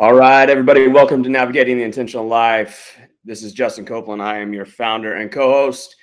[0.00, 2.98] All right, everybody, welcome to Navigating the Intentional Life.
[3.22, 4.22] This is Justin Copeland.
[4.22, 5.94] I am your founder and co host.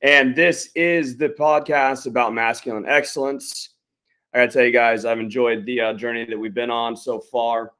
[0.00, 3.74] And this is the podcast about masculine excellence.
[4.32, 6.96] I got to tell you guys, I've enjoyed the uh, journey that we've been on
[6.96, 7.72] so far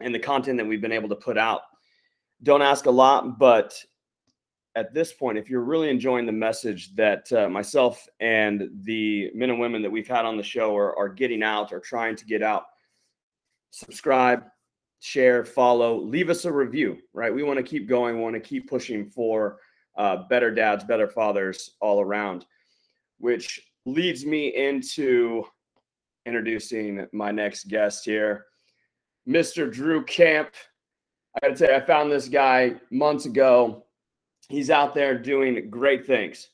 [0.00, 1.60] and the content that we've been able to put out.
[2.42, 3.80] Don't ask a lot, but
[4.74, 9.50] at this point, if you're really enjoying the message that uh, myself and the men
[9.50, 12.24] and women that we've had on the show are, are getting out or trying to
[12.24, 12.64] get out,
[13.70, 14.42] subscribe,
[15.00, 17.34] share, follow, leave us a review, right?
[17.34, 19.58] We want to keep going, want to keep pushing for
[19.96, 22.44] uh, better dads, better fathers all around,
[23.18, 25.44] which leads me into
[26.26, 28.46] introducing my next guest here,
[29.28, 29.72] Mr.
[29.72, 30.50] Drew Camp.
[31.36, 33.86] I got to tell you, I found this guy months ago
[34.48, 36.48] he's out there doing great things.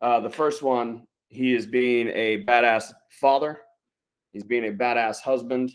[0.00, 3.60] Uh, the first one, he is being a badass father.
[4.32, 5.72] He's being a badass husband.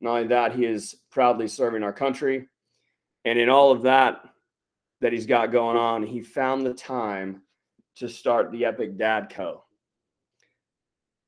[0.00, 2.48] Not only that, he is proudly serving our country.
[3.24, 4.22] And in all of that
[5.00, 7.42] that he's got going on, he found the time
[7.96, 9.64] to start the Epic Dad Co.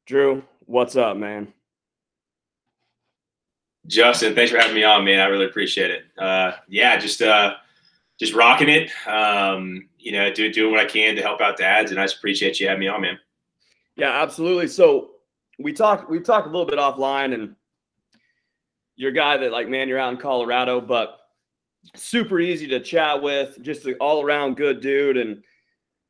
[0.07, 1.53] Drew, what's up, man?
[3.87, 5.21] Justin, thanks for having me on, man.
[5.21, 6.05] I really appreciate it.
[6.19, 7.55] Uh, yeah, just uh,
[8.19, 8.91] just rocking it.
[9.07, 12.19] Um, you know, do, doing what I can to help out dads, and I just
[12.19, 13.19] appreciate you having me on, man.
[13.97, 14.69] Yeah, absolutely.
[14.69, 15.13] So
[15.59, 17.57] we talked we talked a little bit offline, and
[19.01, 21.21] you're a guy that like, man, you're out in Colorado, but
[21.97, 25.43] super easy to chat with, just an all around good dude, and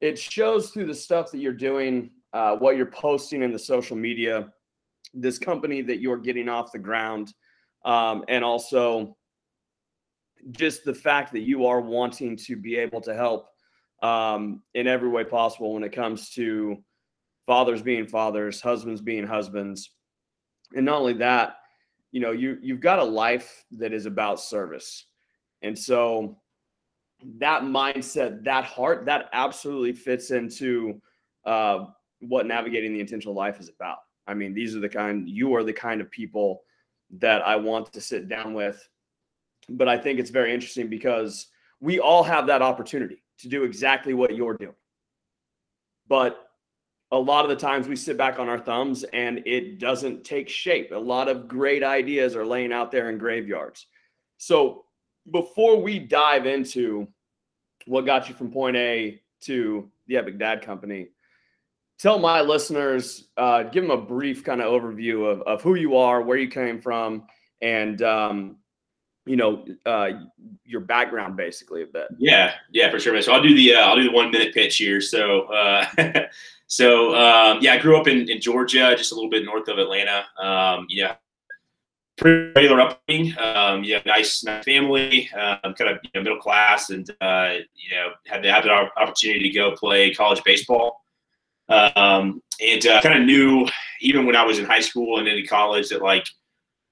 [0.01, 3.97] it shows through the stuff that you're doing, uh, what you're posting in the social
[3.97, 4.53] media,
[5.15, 7.33] this company that you're getting off the ground,
[7.85, 9.17] um, and also
[10.51, 13.51] just the fact that you are wanting to be able to help
[14.03, 16.77] um, in every way possible when it comes to
[17.47, 19.93] fathers being fathers, husbands being husbands,
[20.75, 21.55] and not only that,
[22.13, 25.07] you know, you you've got a life that is about service,
[25.63, 26.39] and so
[27.39, 31.01] that mindset, that heart, that absolutely fits into
[31.45, 31.87] uh,
[32.21, 33.99] what navigating the intentional life is about.
[34.27, 36.63] I mean, these are the kind you are the kind of people
[37.19, 38.89] that I want to sit down with
[39.71, 41.47] but I think it's very interesting because
[41.81, 44.75] we all have that opportunity to do exactly what you're doing.
[46.09, 46.50] But
[47.13, 50.49] a lot of the times we sit back on our thumbs and it doesn't take
[50.49, 50.93] shape.
[50.93, 53.87] A lot of great ideas are laying out there in graveyards.
[54.39, 54.85] So
[55.33, 57.09] before we dive into
[57.87, 61.09] what got you from point A to the Epic Dad Company,
[61.99, 65.97] tell my listeners, uh, give them a brief kind of overview of, of who you
[65.97, 67.25] are, where you came from,
[67.61, 68.57] and um,
[69.27, 70.11] you know uh,
[70.65, 72.09] your background basically a bit.
[72.19, 73.21] Yeah, yeah, for sure.
[73.21, 75.01] So I'll do the uh, I'll do the one minute pitch here.
[75.01, 75.87] So uh,
[76.71, 79.79] so um, yeah, I grew up in, in Georgia, just a little bit north of
[79.79, 80.25] Atlanta.
[80.41, 81.17] Um, yeah,
[82.17, 83.37] pretty regular upbringing.
[83.41, 87.97] Um, yeah, nice, nice family, um, kind of you know, middle class, and uh, you
[87.97, 91.03] know had the, had the opportunity to go play college baseball.
[91.69, 93.67] Um, and uh, kind of knew
[94.01, 96.29] even when I was in high school and into college that like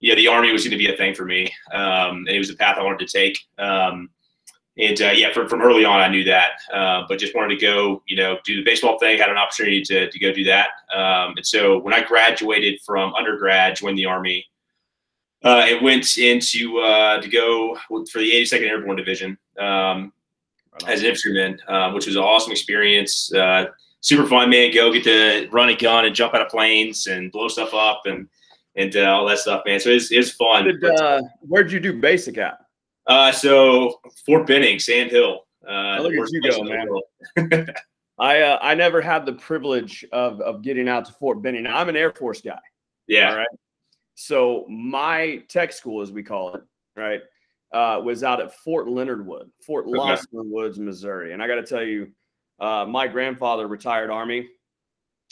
[0.00, 2.48] yeah, the army was going to be a thing for me, um, and it was
[2.48, 3.38] the path I wanted to take.
[3.58, 4.10] Um,
[4.78, 7.66] and uh, yeah, from, from early on, I knew that, uh, but just wanted to
[7.66, 9.18] go, you know, do the baseball thing.
[9.18, 10.68] Had an opportunity to, to go do that.
[10.94, 14.46] Um, and so when I graduated from undergrad, joined the army,
[15.44, 20.12] uh, and went into uh, to go for the 82nd Airborne Division um,
[20.86, 23.32] as an infantryman, uh, which was an awesome experience.
[23.32, 23.66] Uh,
[24.00, 24.72] super fun, man.
[24.72, 28.02] Go get to run a gun and jump out of planes and blow stuff up
[28.06, 28.28] and
[28.76, 29.80] and uh, all that stuff, man.
[29.80, 30.64] So it's it's fun.
[30.64, 32.60] Did, uh, where'd you do basic at?
[33.08, 35.40] Uh, so Fort Benning, Sand Hill.
[35.66, 37.66] Uh, look at you go, man.
[38.18, 41.64] I uh, I never had the privilege of of getting out to Fort Benning.
[41.64, 42.58] Now, I'm an Air Force guy.
[43.06, 43.30] Yeah.
[43.30, 43.48] All right.
[44.14, 46.62] So my tech school, as we call it,
[46.96, 47.20] right,
[47.72, 49.96] uh, was out at Fort Leonard Wood, Fort okay.
[49.96, 51.32] Lawson Woods, Missouri.
[51.32, 52.10] And I got to tell you,
[52.58, 54.48] uh, my grandfather retired Army,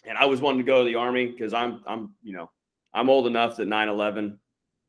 [0.04, 2.50] and I was wanting to go to the Army because I'm I'm you know
[2.94, 4.38] I'm old enough that 9 11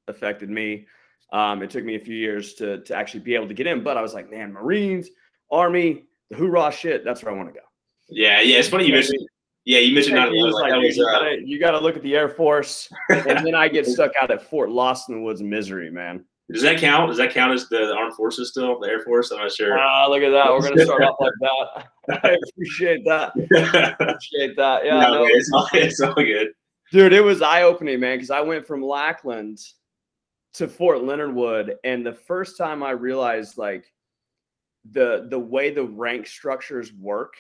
[0.08, 0.86] affected me.
[1.32, 3.84] Um, it took me a few years to, to actually be able to get in,
[3.84, 5.10] but I was like, man, Marines,
[5.52, 7.66] Army, the hoorah shit, that's where I want to go.
[8.10, 8.60] Yeah, yeah.
[8.60, 9.28] It's funny you mentioned.
[9.66, 10.52] Yeah, you mentioned 9 11.
[10.54, 11.30] Like, was, uh...
[11.44, 12.90] you got to look at the Air Force.
[13.10, 16.24] and then I get stuck out at Fort Lost in the Woods, Misery, man.
[16.50, 17.10] Does that count?
[17.10, 18.80] Does that count as the armed forces still?
[18.80, 19.32] The Air Force?
[19.32, 19.78] I'm not sure.
[19.78, 20.50] Ah, uh, look at that.
[20.50, 21.88] We're gonna start off like that.
[22.24, 23.34] I appreciate that.
[23.36, 24.86] I appreciate that.
[24.86, 25.26] Yeah, no, no.
[25.26, 26.54] It's, all, it's all good.
[26.94, 29.60] Dude, it was eye opening, man, because I went from Lackland
[30.54, 33.86] to Fort Leonard Wood, and the first time I realized like
[34.92, 37.34] the the way the rank structures work,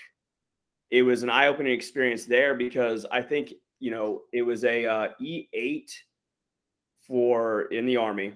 [0.91, 4.85] it was an eye opening experience there because I think you know it was a
[4.85, 5.91] uh, E eight
[7.07, 8.33] for in the army,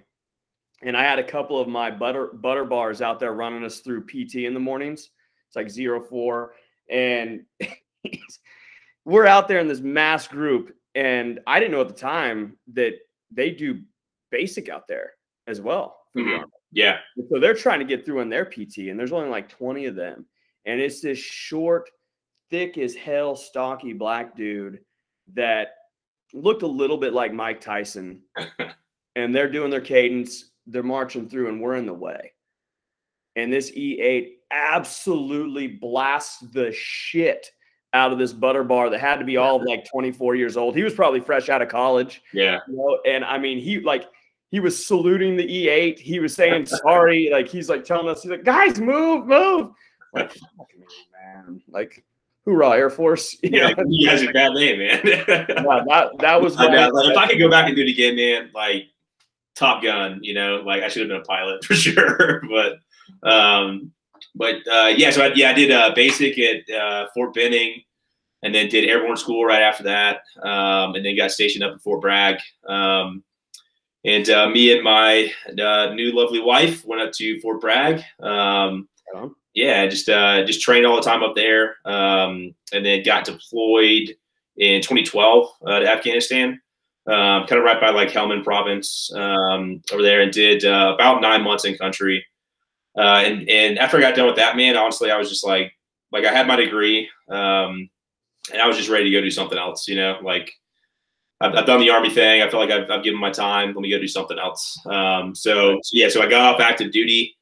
[0.82, 4.06] and I had a couple of my butter butter bars out there running us through
[4.06, 5.10] PT in the mornings.
[5.48, 6.54] It's like zero four,
[6.90, 7.42] and
[9.06, 12.94] we're out there in this mass group, and I didn't know at the time that
[13.32, 13.82] they do
[14.32, 15.12] basic out there
[15.48, 15.98] as well.
[16.18, 16.44] Mm-hmm.
[16.72, 16.98] Yeah.
[17.30, 19.96] So they're trying to get through in their PT, and there's only like 20 of
[19.96, 20.26] them.
[20.66, 21.90] And it's this short,
[22.50, 24.80] thick as hell, stocky black dude
[25.34, 25.70] that
[26.34, 28.22] looked a little bit like Mike Tyson.
[29.16, 32.32] and they're doing their cadence, they're marching through, and we're in the way.
[33.36, 37.50] And this E8 absolutely blasts the shit
[37.94, 40.76] out of this butter bar that had to be all like 24 years old.
[40.76, 42.22] He was probably fresh out of college.
[42.34, 42.60] Yeah.
[42.68, 43.00] You know?
[43.06, 44.06] And I mean, he like
[44.52, 45.98] he was saluting the E8.
[45.98, 47.30] He was saying sorry.
[47.32, 49.72] like he's like telling us, he's like, guys, move, move.
[50.14, 50.38] Like,
[51.14, 51.62] man.
[51.70, 52.04] Like,
[52.46, 53.36] hoorah, Air Force.
[53.42, 53.84] You yeah, know?
[53.88, 55.02] you guys are bad name, man.
[55.04, 58.16] yeah, that that was my, like, if I could go back and do it again,
[58.16, 58.90] man, like
[59.56, 62.42] Top Gun, you know, like I should have been a pilot for sure.
[62.50, 62.80] but
[63.28, 63.92] um
[64.36, 67.82] but uh, yeah, so I, yeah, I did uh, basic at uh, Fort Benning,
[68.44, 71.82] and then did airborne school right after that, um, and then got stationed up at
[71.82, 72.38] Fort Bragg.
[72.68, 73.24] Um,
[74.06, 78.04] and uh, me and my uh, new lovely wife went up to Fort Bragg.
[78.20, 78.88] Um,
[79.54, 84.16] yeah, just uh, just trained all the time up there, um, and then got deployed
[84.58, 86.62] in 2012 to Afghanistan.
[87.08, 91.44] Um, kind of right by like Helmand province um, over there, and did about nine
[91.44, 92.26] months in country.
[92.98, 95.74] Uh, and and after I got done with that, man, honestly, I was just like,
[96.12, 97.90] like I had my degree, um,
[98.52, 99.88] and I was just ready to go do something else.
[99.88, 100.52] You know, like
[101.42, 102.42] I've, I've done the army thing.
[102.42, 103.74] I feel like I've, I've, given my time.
[103.74, 104.80] Let me go do something else.
[104.86, 107.36] Um, so, so, yeah, so I got off active duty,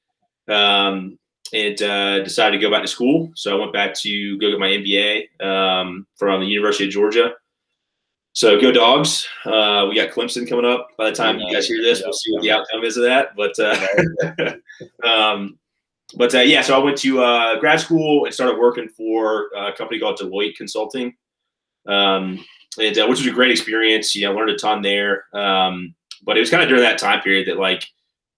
[0.47, 1.19] um,
[1.53, 3.31] and uh, decided to go back to school.
[3.35, 7.33] So I went back to go get my MBA um, from the University of Georgia.
[8.33, 9.27] So go dogs.
[9.45, 10.89] Uh, we got Clemson coming up.
[10.97, 13.35] By the time you guys hear this, we'll see what the outcome is of that.
[13.35, 14.53] But uh,
[15.07, 15.57] um,
[16.15, 19.73] but uh, yeah, so I went to uh, grad school and started working for a
[19.73, 21.15] company called Deloitte Consulting,
[21.87, 22.43] um,
[22.79, 24.15] and, uh, which was a great experience.
[24.15, 25.25] You know, learned a ton there.
[25.33, 27.85] Um, but it was kind of during that time period that like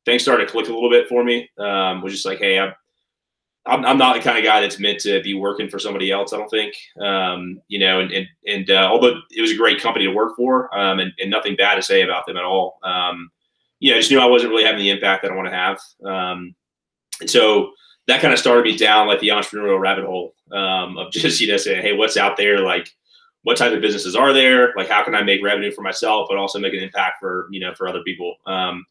[0.06, 1.50] things started to click a little bit for me.
[1.58, 2.74] Um, was just like, hey, I'm
[3.66, 6.34] I'm, I'm not the kind of guy that's meant to be working for somebody else.
[6.34, 9.80] I don't think, um, you know, and and, and uh, although it was a great
[9.80, 12.80] company to work for, um, and, and nothing bad to say about them at all.
[12.84, 13.30] Um,
[13.80, 15.56] you know, I just knew I wasn't really having the impact that I want to
[15.56, 15.80] have.
[16.06, 16.56] Um,
[17.20, 17.72] and so
[18.08, 21.48] that kind of started me down like the entrepreneurial rabbit hole um, of just you
[21.48, 22.60] know saying, hey, what's out there?
[22.60, 22.90] Like,
[23.44, 24.74] what type of businesses are there?
[24.76, 27.60] Like, how can I make revenue for myself, but also make an impact for you
[27.60, 28.36] know for other people?
[28.46, 28.86] Um,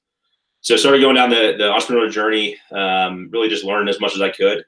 [0.62, 4.14] so I started going down the, the entrepreneurial journey, um, really just learning as much
[4.14, 4.64] as I could.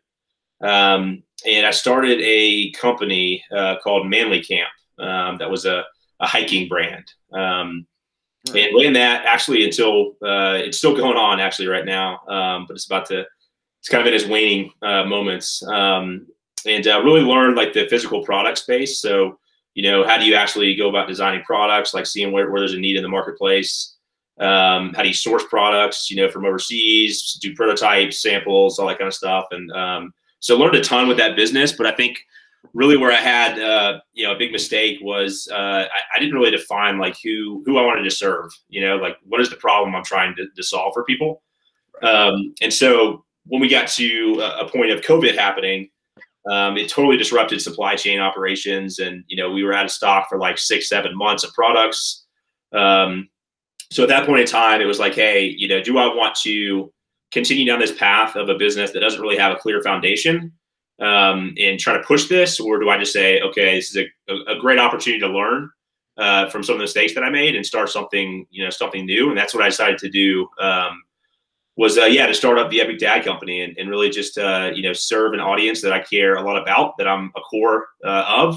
[0.63, 4.71] Um, and I started a company uh, called Manly Camp.
[4.99, 5.85] Um, that was a,
[6.21, 7.05] a hiking brand.
[7.33, 7.87] Um,
[8.55, 12.75] and ran that actually until uh, it's still going on actually right now, um, but
[12.75, 13.25] it's about to,
[13.81, 15.63] it's kind of in its waning uh, moments.
[15.67, 16.27] Um,
[16.67, 19.01] and uh, really learned like the physical product space.
[19.01, 19.39] So,
[19.75, 22.75] you know, how do you actually go about designing products, like seeing where, where there's
[22.75, 23.97] a need in the marketplace?
[24.39, 28.99] Um, how do you source products, you know, from overseas, do prototypes, samples, all that
[28.99, 29.47] kind of stuff.
[29.51, 31.73] And um, so learned a ton with that business.
[31.73, 32.19] But I think
[32.75, 35.55] really where I had, uh, you know, a big mistake was uh,
[35.85, 38.51] I, I, didn't really define like who who I wanted to serve.
[38.69, 41.43] You know, like what is the problem I'm trying to, to solve for people.
[42.03, 45.91] Um, and so when we got to a point of COVID happening,
[46.51, 50.29] um, it totally disrupted supply chain operations, and you know we were out of stock
[50.29, 52.25] for like six, seven months of products.
[52.73, 53.29] Um,
[53.91, 56.35] so at that point in time, it was like, hey, you know, do I want
[56.37, 56.93] to
[57.31, 60.53] continue down this path of a business that doesn't really have a clear foundation
[61.01, 64.35] um, and try to push this, or do I just say, okay, this is a,
[64.53, 65.71] a great opportunity to learn
[66.17, 69.05] uh, from some of the mistakes that I made and start something, you know, something
[69.05, 69.29] new?
[69.29, 70.49] And that's what I decided to do.
[70.61, 71.03] Um,
[71.77, 74.71] was uh, yeah to start up the Epic Dad Company and, and really just uh,
[74.75, 77.87] you know serve an audience that I care a lot about, that I'm a core
[78.05, 78.57] uh, of,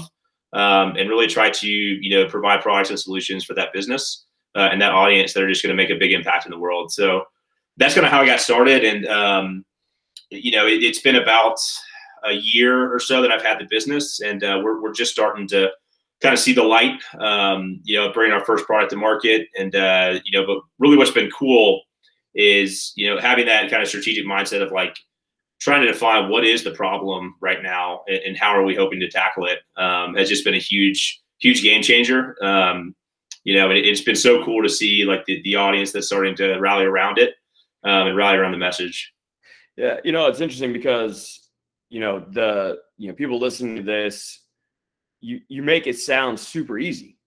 [0.52, 4.70] um, and really try to you know provide products and solutions for that business uh,
[4.72, 6.90] and that audience that are just going to make a big impact in the world.
[6.90, 7.24] So
[7.76, 8.84] that's kind of how I got started.
[8.84, 9.64] And, um,
[10.30, 11.58] you know, it, has been about
[12.24, 15.46] a year or so that I've had the business and uh, we're, we're just starting
[15.48, 15.70] to
[16.22, 19.46] kind of see the light, um, you know, bringing our first product to market.
[19.58, 21.82] And, uh, you know, but really what's been cool
[22.36, 24.96] is, you know, having that kind of strategic mindset of like
[25.58, 29.00] trying to define what is the problem right now and, and how are we hoping
[29.00, 32.36] to tackle it um, has just been a huge, huge game changer.
[32.44, 32.94] Um,
[33.42, 36.34] you know, it, has been so cool to see like the, the audience that's starting
[36.36, 37.34] to rally around it
[37.84, 39.12] um, and rally around the message.
[39.76, 41.48] Yeah, you know, it's interesting because
[41.90, 44.40] you know the you know people listening to this,
[45.20, 47.18] you you make it sound super easy.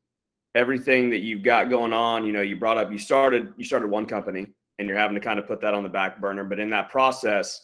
[0.55, 3.89] Everything that you've got going on, you know, you brought up, you started you started
[3.89, 4.47] one company
[4.79, 6.43] and you're having to kind of put that on the back burner.
[6.43, 7.62] But in that process,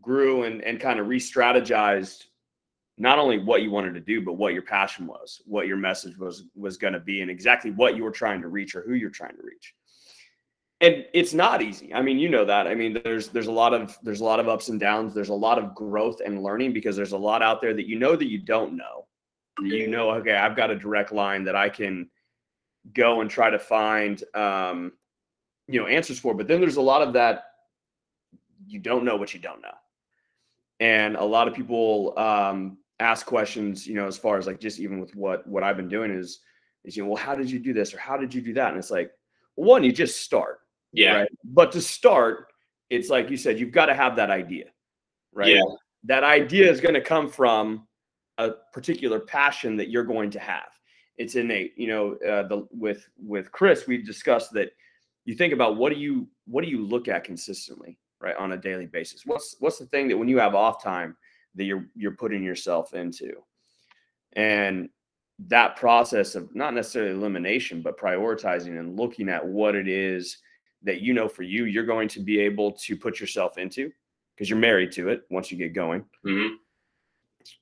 [0.00, 2.24] grew and, and kind of re-strategized
[2.96, 6.16] not only what you wanted to do, but what your passion was, what your message
[6.16, 8.94] was was going to be, and exactly what you were trying to reach or who
[8.94, 9.74] you're trying to reach.
[10.80, 11.92] And it's not easy.
[11.92, 12.66] I mean, you know that.
[12.66, 15.14] I mean, there's there's a lot of there's a lot of ups and downs.
[15.14, 17.98] There's a lot of growth and learning because there's a lot out there that you
[17.98, 19.06] know that you don't know.
[19.60, 22.08] You know, okay, I've got a direct line that I can
[22.92, 24.92] go and try to find um,
[25.68, 26.34] you know answers for.
[26.34, 27.44] But then there's a lot of that
[28.66, 29.74] you don't know what you don't know
[30.80, 34.78] and a lot of people um, ask questions you know as far as like just
[34.78, 36.40] even with what what i've been doing is
[36.84, 38.68] is you know well how did you do this or how did you do that
[38.70, 39.10] and it's like
[39.56, 40.60] well, one you just start
[40.92, 41.28] yeah right?
[41.44, 42.46] but to start
[42.90, 44.64] it's like you said you've got to have that idea
[45.32, 45.62] right yeah.
[46.04, 47.86] that idea is going to come from
[48.38, 50.68] a particular passion that you're going to have
[51.18, 54.70] it's innate you know uh, the with with chris we discussed that
[55.28, 58.56] you think about what do you what do you look at consistently right on a
[58.56, 59.26] daily basis?
[59.26, 61.18] What's what's the thing that when you have off time
[61.54, 63.34] that you're you're putting yourself into?
[64.32, 64.88] And
[65.48, 70.38] that process of not necessarily elimination but prioritizing and looking at what it is
[70.82, 73.92] that you know for you you're going to be able to put yourself into
[74.34, 76.02] because you're married to it once you get going.
[76.24, 76.54] Mm-hmm.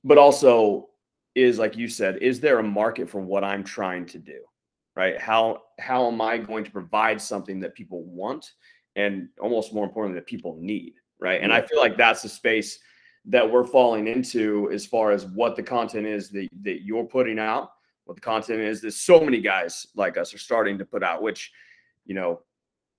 [0.04, 0.88] but also
[1.35, 4.40] is like you said is there a market for what i'm trying to do
[4.96, 5.20] right?
[5.20, 8.52] How how am i going to provide something that people want
[8.96, 11.40] and almost more importantly that people need right?
[11.40, 12.78] And i feel like that's the space
[13.26, 17.38] that we're falling into as far as what the content is that, that you're putting
[17.38, 17.72] out
[18.04, 21.22] what the content is that so many guys like us are starting to put out
[21.22, 21.52] which
[22.04, 22.40] you know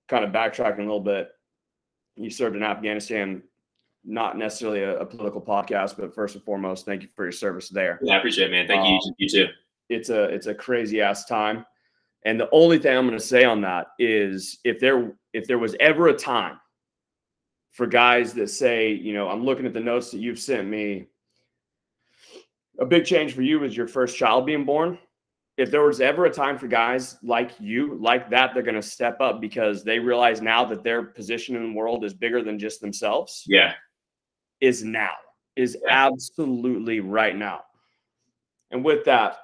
[0.06, 1.30] kind of backtracking a little bit
[2.16, 3.42] you served in afghanistan
[4.04, 7.68] not necessarily a, a, political podcast but first and foremost thank you for your service
[7.68, 7.98] there.
[8.02, 8.66] Yeah i appreciate it man.
[8.66, 9.46] Thank um, you you too.
[9.88, 11.64] it's a it's a crazy ass time
[12.24, 15.58] and the only thing I'm going to say on that is if there if there
[15.58, 16.58] was ever a time
[17.70, 21.06] for guys that say, you know, I'm looking at the notes that you've sent me,
[22.80, 24.98] a big change for you was your first child being born.
[25.56, 28.82] If there was ever a time for guys like you, like that, they're going to
[28.82, 32.58] step up because they realize now that their position in the world is bigger than
[32.58, 33.44] just themselves.
[33.46, 33.74] Yeah.
[34.60, 35.12] Is now,
[35.56, 37.62] is absolutely right now.
[38.70, 39.38] And with that,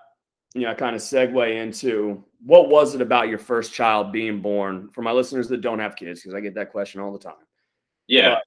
[0.54, 4.88] you know, kind of segue into what was it about your first child being born
[4.90, 6.22] for my listeners that don't have kids?
[6.22, 7.34] Because i get that question all the time.
[8.06, 8.36] Yeah.
[8.36, 8.44] But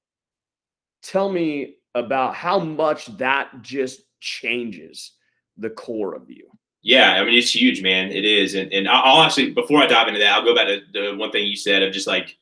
[1.04, 5.14] tell me about how much that just changes
[5.58, 6.46] the core of you.
[6.84, 8.12] Yeah i mean it's huge man.
[8.12, 10.82] It is and, and i'll actually before i dive into that i'll go back to
[10.94, 12.38] the one thing you said of just like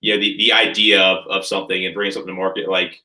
[0.00, 3.02] you know the, the idea of, of something and bringing something to market like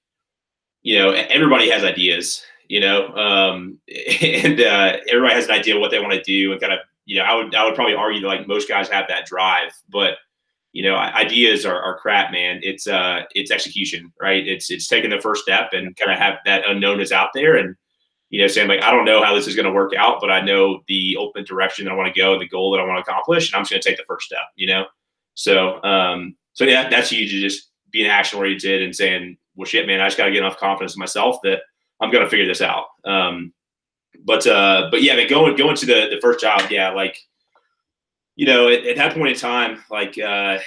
[0.81, 3.77] you know everybody has ideas you know um,
[4.21, 7.17] and uh, everybody has an idea what they want to do and kind of you
[7.17, 10.19] know, I would I would probably argue that like most guys have that drive, but
[10.73, 12.59] you know, ideas are, are crap, man.
[12.61, 14.47] It's uh it's execution, right?
[14.47, 17.55] It's it's taking the first step and kind of have that unknown is out there
[17.55, 17.75] and
[18.29, 20.29] you know, saying like, I don't know how this is going to work out, but
[20.29, 23.03] I know the ultimate direction that I want to go, the goal that I want
[23.03, 24.85] to accomplish, and I'm just going to take the first step, you know?
[25.33, 29.87] So, um, so yeah, that's huge to just being action oriented and saying, well, shit,
[29.87, 31.61] man, I just got to get enough confidence in myself that
[31.99, 32.85] I'm to figure this out.
[33.05, 33.53] Um,
[34.23, 37.17] but uh, but yeah, man, going going to the the first job, yeah, like
[38.35, 40.59] you know, at, at that point in time, like uh,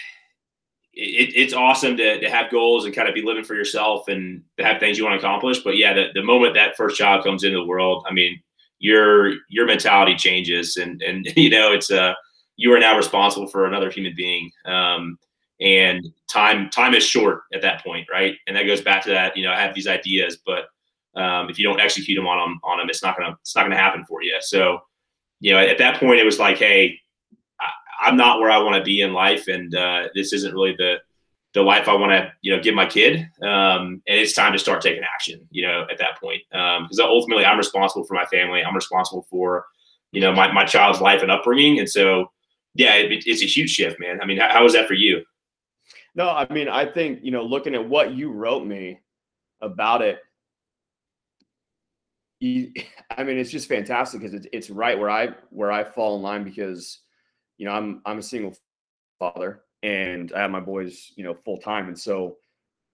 [0.94, 4.42] it, it's awesome to, to have goals and kind of be living for yourself and
[4.58, 5.60] to have things you want to accomplish.
[5.60, 8.40] But yeah, the, the moment that first job comes into the world, I mean,
[8.78, 12.14] your your mentality changes, and and you know, it's uh,
[12.56, 14.50] you are now responsible for another human being.
[14.66, 15.18] Um,
[15.60, 18.36] and time time is short at that point, right?
[18.46, 19.36] And that goes back to that.
[19.36, 20.66] You know, I have these ideas, but
[21.14, 23.64] um, if you don't execute them on them, on them, it's not gonna it's not
[23.64, 24.36] gonna happen for you.
[24.40, 24.80] So,
[25.40, 26.98] you know, at that point, it was like, hey,
[27.60, 30.74] I, am not where I want to be in life, and uh, this isn't really
[30.76, 30.96] the
[31.54, 33.28] the life I want to you know give my kid.
[33.42, 35.46] Um, and it's time to start taking action.
[35.50, 38.64] You know, at that point, because um, ultimately, I'm responsible for my family.
[38.64, 39.66] I'm responsible for
[40.12, 42.30] you know my my child's life and upbringing, and so
[42.74, 44.20] yeah, it, it's a huge shift, man.
[44.22, 45.22] I mean, how, how was that for you?
[46.14, 49.00] No, I mean, I think you know, looking at what you wrote me
[49.60, 50.20] about it
[52.42, 52.72] you,
[53.16, 56.22] I mean, it's just fantastic because it's it's right where I where I fall in
[56.22, 56.98] line because,
[57.56, 58.54] you know, I'm I'm a single
[59.18, 62.36] father and I have my boys, you know, full time, and so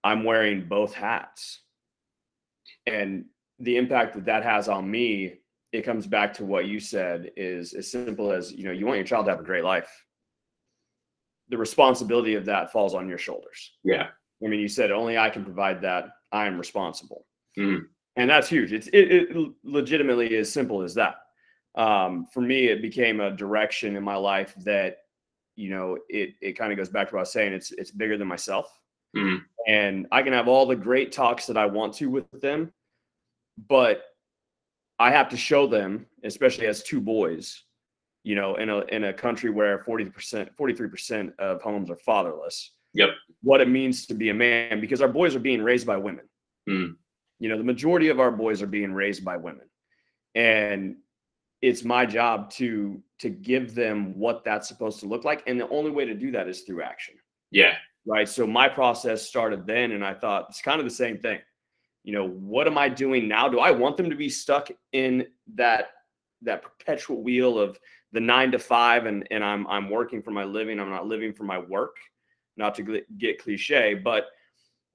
[0.05, 1.63] I'm wearing both hats,
[2.87, 3.25] and
[3.59, 5.35] the impact that that has on me,
[5.73, 8.99] it comes back to what you said is as simple as you know, you want
[8.99, 9.91] your child to have a great life.
[11.51, 13.73] The responsibility of that falls on your shoulders.
[13.83, 14.09] Yeah.
[14.45, 16.11] I mean, you said only I can provide that.
[16.31, 17.25] I am responsible.
[17.59, 17.87] Mm
[18.19, 18.73] and that's huge.
[18.73, 21.17] It's it, it legitimately as simple as that.
[21.75, 24.99] Um, for me, it became a direction in my life that
[25.57, 27.53] you know, it it kind of goes back to what I was saying.
[27.53, 28.71] It's it's bigger than myself.
[29.17, 29.43] Mhm.
[29.67, 32.73] And I can have all the great talks that I want to with them,
[33.69, 34.05] but
[34.99, 37.65] I have to show them, especially as two boys,
[38.23, 42.73] you know, in a in a country where 40%, 43% of homes are fatherless.
[42.95, 43.11] Yep.
[43.43, 46.29] What it means to be a man, because our boys are being raised by women.
[46.69, 46.97] Mm.
[47.39, 49.69] You know, the majority of our boys are being raised by women.
[50.35, 50.97] And
[51.63, 55.43] it's my job to to give them what that's supposed to look like.
[55.47, 57.15] And the only way to do that is through action
[57.51, 57.75] Yeah.
[58.07, 58.29] right?
[58.29, 61.41] So my process started then, and I thought it's kind of the same thing.
[62.05, 63.49] You know, what am I doing now?
[63.49, 65.89] Do I want them to be stuck in that
[66.43, 67.77] that perpetual wheel of
[68.13, 70.79] the nine to five, and and I'm I'm working for my living.
[70.79, 71.97] I'm not living for my work.
[72.57, 74.27] Not to get cliche, but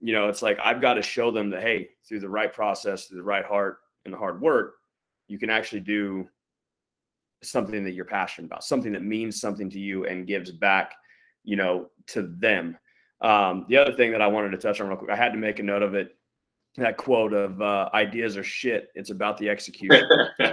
[0.04, 3.06] you know, it's like I've got to show them that hey, through the right process,
[3.06, 4.74] through the right heart, and the hard work,
[5.30, 6.28] you can actually do
[7.42, 10.94] something that you're passionate about, something that means something to you and gives back,
[11.46, 12.78] you know, to them.
[13.22, 15.38] Um, the other thing that I wanted to touch on real quick, I had to
[15.38, 16.18] make a note of it.
[16.76, 20.06] That quote of uh, "ideas are shit; it's about the execution."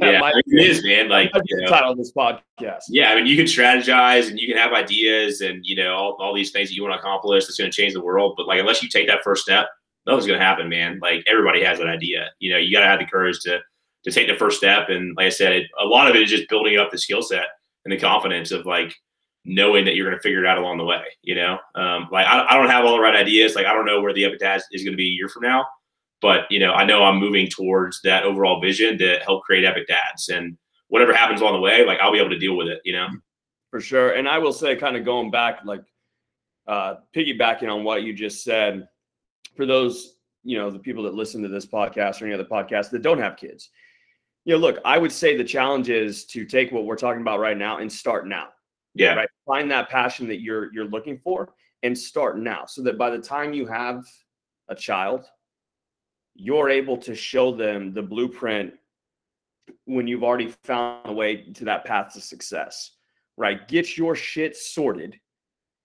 [0.00, 1.08] yeah, I mean, it is, man.
[1.08, 2.82] Like, you know, title of this podcast.
[2.88, 6.16] yeah, I mean, you can strategize and you can have ideas and you know all,
[6.20, 8.34] all these things that you want to accomplish that's going to change the world.
[8.36, 9.68] But like, unless you take that first step,
[10.06, 10.98] nothing's going to happen, man.
[11.00, 12.30] Like, everybody has an idea.
[12.38, 13.60] You know, you got to have the courage to
[14.04, 14.88] to take the first step.
[14.88, 17.22] And like I said, it, a lot of it is just building up the skill
[17.22, 17.46] set
[17.84, 18.94] and the confidence of like
[19.44, 21.02] knowing that you're going to figure it out along the way.
[21.22, 23.54] You know, um, like I, I don't have all the right ideas.
[23.54, 25.42] Like I don't know where the Epic Dads is going to be a year from
[25.42, 25.66] now,
[26.20, 29.86] but you know, I know I'm moving towards that overall vision to help create Epic
[29.86, 30.56] Dads and
[30.88, 32.80] whatever happens along the way, like I'll be able to deal with it.
[32.84, 33.08] You know.
[33.70, 34.12] for sure.
[34.12, 35.84] And I will say, kind of going back, like
[36.66, 38.88] uh, piggybacking on what you just said,
[39.56, 42.90] for those, you know, the people that listen to this podcast or any other podcast
[42.90, 43.70] that don't have kids,
[44.44, 47.40] you know, look, I would say the challenge is to take what we're talking about
[47.40, 48.48] right now and start now.
[48.94, 49.14] Yeah.
[49.14, 49.28] Right.
[49.46, 51.50] Find that passion that you're you're looking for
[51.82, 54.04] and start now, so that by the time you have
[54.68, 55.26] a child,
[56.40, 58.72] you're able to show them the blueprint
[59.84, 62.92] when you've already found a way to that path to success
[63.38, 63.66] right?
[63.68, 65.18] Get your shit sorted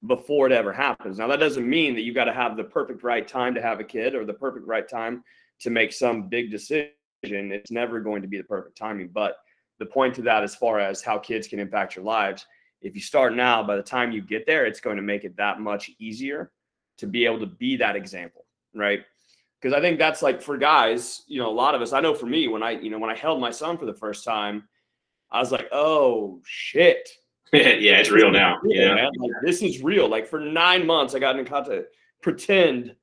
[0.08, 1.20] before it ever happens.
[1.20, 3.80] Now, that doesn't mean that you've got to have the perfect right time to have
[3.80, 5.24] a kid or the perfect right time
[5.62, 6.92] to make some big decision.
[7.24, 9.10] It's never going to be the perfect timing.
[9.13, 9.38] But
[9.80, 12.46] the point to that, as far as how kids can impact your lives,
[12.82, 15.38] if you start now, by the time you get there, it's going to make it
[15.38, 16.52] that much easier
[16.98, 19.02] to be able to be that example, right?
[19.63, 22.13] Because I think that's like for guys, you know, a lot of us, I know
[22.13, 24.67] for me, when I, you know, when I held my son for the first time,
[25.32, 27.10] I was like, oh shit,
[27.54, 28.58] yeah, it's real now.
[28.62, 28.95] real, You know?
[28.95, 29.12] man.
[29.17, 30.10] Like, this is real.
[30.10, 31.86] Like for nine months, I got in contact,
[32.21, 32.93] pretend,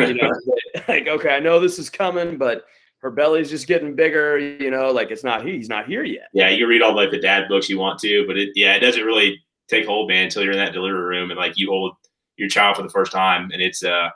[0.00, 0.32] you know,
[0.74, 2.64] that, like okay, I know this is coming, but
[3.02, 4.36] her belly's just getting bigger.
[4.36, 6.26] You know, like it's not he's not here yet.
[6.34, 8.80] Yeah, you read all like the dad books you want to, but it yeah, it
[8.80, 11.92] doesn't really take hold, man, until you're in that delivery room and like you hold
[12.36, 14.08] your child for the first time, and it's uh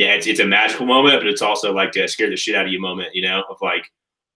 [0.00, 2.64] yeah, it's it's a magical moment, but it's also like a scare the shit out
[2.64, 3.84] of you moment, you know, of like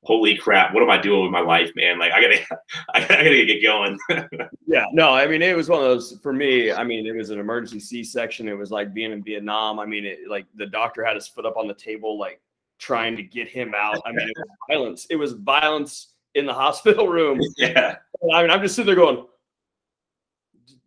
[0.02, 1.98] holy crap, what am I doing with my life, man?
[1.98, 2.58] Like I gotta
[2.94, 3.98] I gotta get going.
[4.66, 6.70] Yeah, no, I mean it was one of those for me.
[6.70, 8.46] I mean it was an emergency C-section.
[8.46, 9.78] It was like being in Vietnam.
[9.78, 12.42] I mean, it like the doctor had his foot up on the table, like
[12.78, 14.02] trying to get him out.
[14.04, 15.06] I mean, it was violence.
[15.08, 17.40] It was violence in the hospital room.
[17.56, 17.96] yeah.
[18.34, 19.24] I mean, I'm just sitting there going,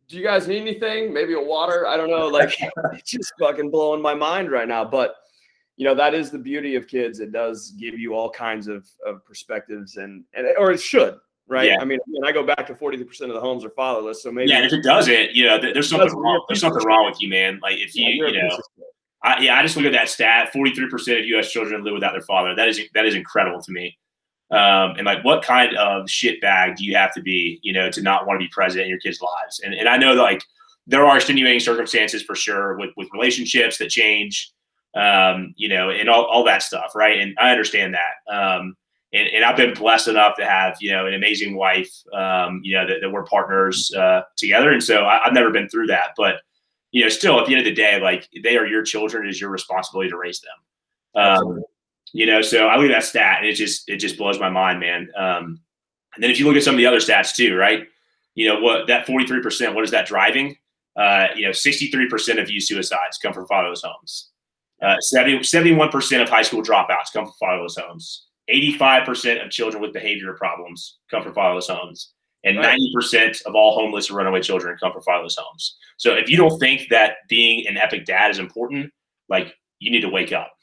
[0.07, 1.13] "Do you guys need anything?
[1.13, 1.87] Maybe a water?
[1.87, 2.57] I don't know." Like,
[2.93, 4.85] it's just fucking blowing my mind right now.
[4.85, 5.15] But
[5.77, 7.19] you know, that is the beauty of kids.
[7.19, 11.17] It does give you all kinds of, of perspectives, and and or it should,
[11.47, 11.69] right?
[11.69, 11.77] Yeah.
[11.79, 14.31] I mean, when I go back to 40 percent of the homes are fatherless, so
[14.31, 16.43] maybe Yeah, if it doesn't, you know, there's something wrong.
[16.49, 17.59] There's something wrong with you, man.
[17.61, 18.59] Like if you, yeah, you know.
[19.23, 21.51] I, yeah, I just look at that stat: forty-three percent of U.S.
[21.51, 22.55] children live without their father.
[22.55, 23.97] That is that is incredible to me.
[24.49, 27.91] Um, and like, what kind of shit bag do you have to be, you know,
[27.91, 29.59] to not want to be present in your kids' lives?
[29.63, 30.41] And and I know that like
[30.85, 34.51] there are extenuating circumstances for sure with with relationships that change,
[34.95, 37.19] um, you know, and all all that stuff, right?
[37.19, 38.33] And I understand that.
[38.33, 38.75] Um,
[39.13, 42.75] and, and I've been blessed enough to have you know an amazing wife, um, you
[42.75, 46.11] know, that, that we're partners uh, together, and so I, I've never been through that,
[46.15, 46.35] but
[46.91, 49.29] you know, still at the end of the day, like they are your children, it
[49.29, 51.21] is your responsibility to raise them.
[51.21, 51.63] Um.
[52.13, 54.49] You know, so I look at that stat and it just it just blows my
[54.49, 55.09] mind, man.
[55.17, 55.59] Um,
[56.15, 57.87] and then if you look at some of the other stats too, right?
[58.35, 60.55] You know what that forty three percent, what is that driving?
[60.95, 64.31] Uh, you know, sixty three percent of youth suicides come from fatherless homes.
[64.79, 68.27] Uh, 71 percent of high school dropouts come from fatherless homes.
[68.47, 73.55] Eighty five percent of children with behavior problems come from fatherless homes and 90% of
[73.55, 75.77] all homeless or runaway children come from fatherless homes.
[75.97, 78.91] So if you don't think that being an epic dad is important,
[79.27, 80.53] like you need to wake up.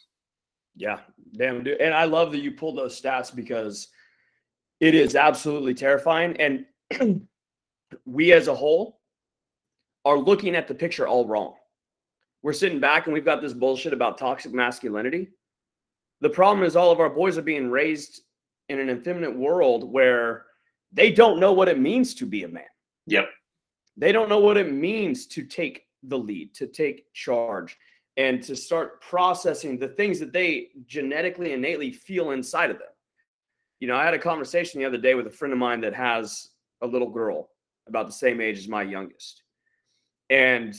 [0.76, 0.98] Yeah,
[1.37, 1.80] damn dude.
[1.80, 3.88] And I love that you pulled those stats because
[4.80, 6.37] it is absolutely terrifying.
[6.38, 6.66] And
[8.04, 9.00] we as a whole
[10.04, 11.54] are looking at the picture all wrong.
[12.42, 15.30] We're sitting back and we've got this bullshit about toxic masculinity.
[16.20, 18.20] The problem is all of our boys are being raised
[18.68, 20.46] in an effeminate world where
[20.92, 22.64] they don't know what it means to be a man.
[23.06, 23.28] Yep.
[23.96, 27.76] They don't know what it means to take the lead, to take charge,
[28.16, 32.88] and to start processing the things that they genetically innately feel inside of them.
[33.81, 35.94] You know, I had a conversation the other day with a friend of mine that
[35.94, 36.50] has
[36.81, 37.50] a little girl
[37.88, 39.42] about the same age as my youngest.
[40.31, 40.74] And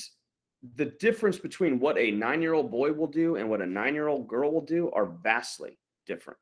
[0.76, 3.94] the difference between what a nine year old boy will do and what a nine
[3.94, 6.40] year old girl will do are vastly different.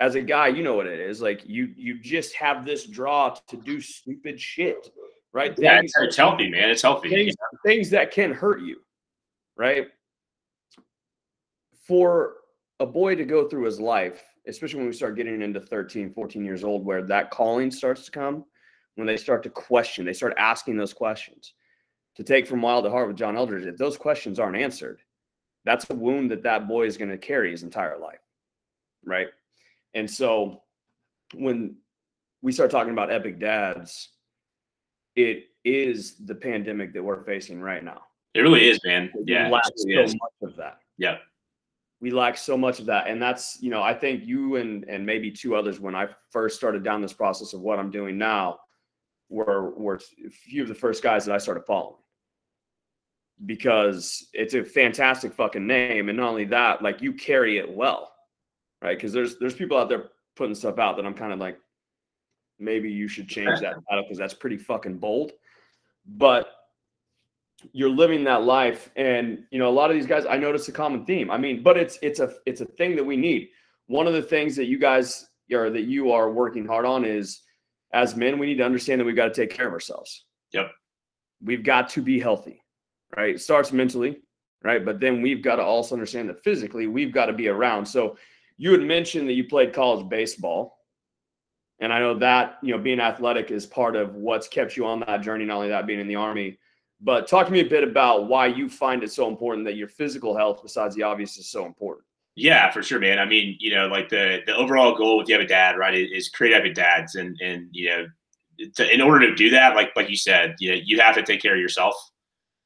[0.00, 1.20] As a guy, you know what it is.
[1.20, 4.88] Like you, you just have this draw to do stupid shit,
[5.32, 5.54] right?
[5.58, 6.70] Yeah, things, it's, healthy, man.
[6.70, 7.10] It's healthy.
[7.10, 8.78] Things, things that can hurt you,
[9.56, 9.88] right?
[11.88, 12.34] For
[12.78, 16.44] a boy to go through his life, especially when we start getting into 13, 14
[16.44, 18.44] years old, where that calling starts to come,
[18.94, 21.54] when they start to question, they start asking those questions
[22.18, 25.00] to take from Wild at Heart with John Eldredge, if those questions aren't answered,
[25.64, 28.18] that's a wound that that boy is going to carry his entire life.
[29.04, 29.28] Right.
[29.94, 30.62] And so
[31.34, 31.76] when
[32.42, 34.08] we start talking about epic dads,
[35.14, 38.02] it is the pandemic that we're facing right now.
[38.34, 39.10] It really is, man.
[39.24, 39.48] Yeah.
[39.48, 40.14] Lack so is.
[40.14, 40.78] much of that.
[40.96, 41.18] Yeah.
[42.00, 43.08] We lack so much of that.
[43.08, 46.56] And that's, you know, I think you and and maybe two others when I first
[46.56, 48.60] started down this process of what I'm doing now
[49.28, 51.96] were were a few of the first guys that I started following
[53.46, 56.08] because it's a fantastic fucking name.
[56.08, 58.12] And not only that, like you carry it well,
[58.82, 58.96] right?
[58.96, 61.58] Because there's there's people out there putting stuff out that I'm kind of like,
[62.58, 65.32] maybe you should change that title because that's pretty fucking bold.
[66.06, 66.48] But
[67.72, 70.24] you're living that life, and you know a lot of these guys.
[70.26, 71.30] I notice a common theme.
[71.30, 73.48] I mean, but it's it's a it's a thing that we need.
[73.86, 77.42] One of the things that you guys or that you are working hard on is,
[77.92, 80.24] as men, we need to understand that we've got to take care of ourselves.
[80.52, 80.70] Yep.
[81.42, 82.62] We've got to be healthy
[83.16, 83.34] right?
[83.34, 84.20] It starts mentally,
[84.62, 84.84] right?
[84.84, 87.86] But then we've got to also understand that physically we've got to be around.
[87.86, 88.16] So
[88.56, 90.76] you had mentioned that you played college baseball.
[91.80, 95.00] And I know that, you know, being athletic is part of what's kept you on
[95.00, 96.58] that journey, not only that being in the army.
[97.00, 99.88] But talk to me a bit about why you find it so important that your
[99.88, 102.04] physical health, besides the obvious, is so important.
[102.34, 103.18] Yeah, for sure, man.
[103.18, 106.54] I mean, you know, like the the overall goal with Epic Dad, right, is create
[106.54, 108.06] epic dads, and and you know,
[108.76, 111.22] to, in order to do that, like like you said, you know, you have to
[111.22, 111.94] take care of yourself.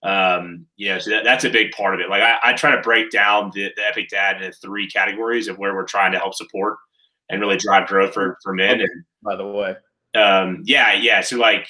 [0.03, 2.11] Um, you know, so that, that's a big part of it.
[2.11, 5.59] Like I, I try to break down the, the Epic Dad into three categories of
[5.59, 6.77] where we're trying to help support
[7.31, 8.75] and really drive growth for, for men.
[8.75, 9.77] Okay, and, by the way,
[10.15, 11.21] um, yeah, yeah.
[11.21, 11.69] So like,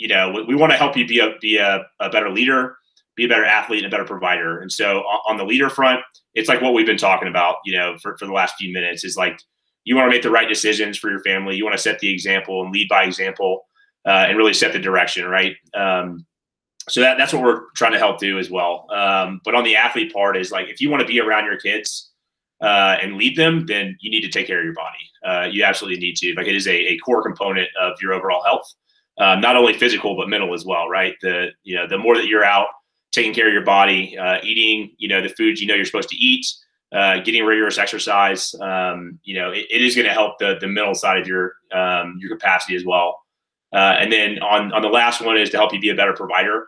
[0.00, 2.76] you know, we, we want to help you be a, be a, a better leader,
[3.16, 4.60] be a better athlete and a better provider.
[4.60, 6.00] And so on, on the leader front,
[6.34, 9.04] it's like what we've been talking about, you know, for, for the last few minutes
[9.04, 9.38] is like,
[9.84, 11.56] you want to make the right decisions for your family.
[11.56, 13.66] You want to set the example and lead by example,
[14.06, 15.54] uh, and really set the direction, right?
[15.74, 16.26] Um,
[16.88, 18.86] so that, that's what we're trying to help do as well.
[18.90, 21.58] Um, but on the athlete part is like, if you want to be around your
[21.58, 22.10] kids
[22.62, 25.04] uh, and lead them, then you need to take care of your body.
[25.26, 26.34] Uh, you absolutely need to.
[26.34, 28.72] Like it is a, a core component of your overall health,
[29.20, 30.88] um, not only physical but mental as well.
[30.88, 31.14] Right.
[31.22, 32.68] The you know the more that you're out
[33.12, 36.08] taking care of your body, uh, eating you know the foods you know you're supposed
[36.08, 36.46] to eat,
[36.92, 38.54] uh, getting rigorous exercise.
[38.60, 41.52] Um, you know it, it is going to help the the mental side of your
[41.72, 43.20] um, your capacity as well.
[43.72, 46.14] Uh, and then on on the last one is to help you be a better
[46.14, 46.66] provider.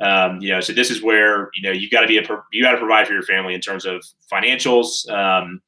[0.00, 2.62] Um, you know, so this is where you know you've got to be a you
[2.62, 5.08] got to provide for your family in terms of financials.
[5.10, 5.60] Um,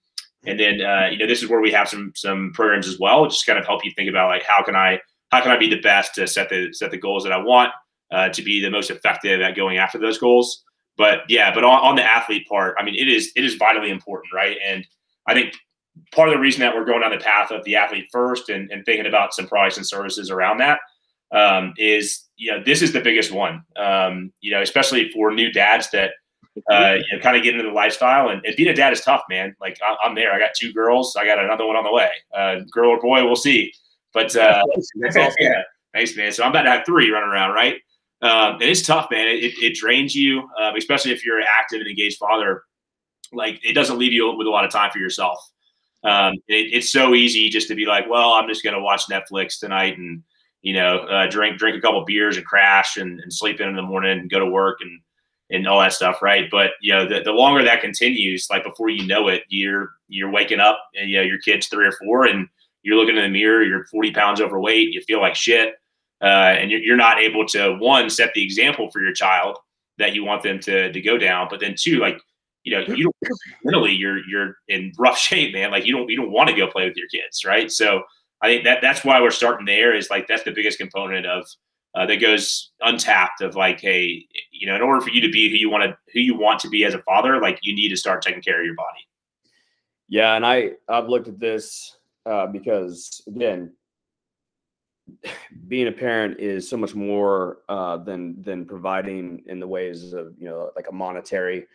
[0.44, 3.26] and then uh, you know this is where we have some some programs as well,
[3.26, 4.98] just kind of help you think about like how can I
[5.32, 7.72] how can I be the best to set the set the goals that I want
[8.12, 10.62] uh, to be the most effective at going after those goals.
[10.98, 13.90] But yeah, but on, on the athlete part, I mean, it is it is vitally
[13.90, 14.58] important, right?
[14.64, 14.86] And
[15.26, 15.54] I think
[16.14, 18.70] part of the reason that we're going down the path of the athlete first and,
[18.70, 20.80] and thinking about some products and services around that
[21.32, 23.62] um, is you know this is the biggest one.
[23.76, 26.10] Um, you know, especially for new dads that
[26.70, 29.00] uh, you know, kind of get into the lifestyle and, and, being a dad is
[29.00, 29.56] tough, man.
[29.58, 30.34] Like I, am there.
[30.34, 31.16] I got two girls.
[31.16, 32.10] I got another one on the way.
[32.36, 33.72] Uh, girl or boy, we'll see.
[34.12, 34.64] But uh,
[35.00, 35.34] that's awesome.
[35.38, 35.62] yeah,
[35.94, 36.32] thanks, man.
[36.32, 37.76] So I'm about to have three running around, right?
[38.22, 39.26] Um, and it's tough, man.
[39.26, 42.62] It, it drains you, uh, especially if you're an active and engaged father.
[43.32, 45.38] Like it doesn't leave you with a lot of time for yourself.
[46.04, 49.06] Um, it, it's so easy just to be like, well, I'm just going to watch
[49.08, 50.22] Netflix tonight and
[50.62, 53.76] you know, uh, drink drink a couple beers and crash and, and sleep in in
[53.76, 55.00] the morning and go to work and
[55.50, 56.48] and all that stuff, right?
[56.50, 60.30] But you know, the, the longer that continues, like before you know it, you're you're
[60.30, 62.48] waking up and you know your kid's three or four and
[62.82, 65.74] you're looking in the mirror, you're 40 pounds overweight, you feel like shit,
[66.22, 69.58] uh, and you're, you're not able to one set the example for your child
[69.98, 72.20] that you want them to to go down, but then two, like
[72.64, 73.16] you know, you don't
[73.64, 75.70] mentally you're you're in rough shape, man.
[75.70, 77.70] Like you don't you don't want to go play with your kids, right?
[77.70, 78.02] So
[78.40, 81.46] I think that that's why we're starting there is like that's the biggest component of
[81.94, 85.50] uh, that goes untapped of like, hey, you know, in order for you to be
[85.50, 87.90] who you want to who you want to be as a father, like you need
[87.90, 89.06] to start taking care of your body.
[90.08, 93.72] Yeah, and I I've looked at this uh, because again,
[95.68, 100.34] being a parent is so much more uh, than than providing in the ways of
[100.38, 101.66] you know like a monetary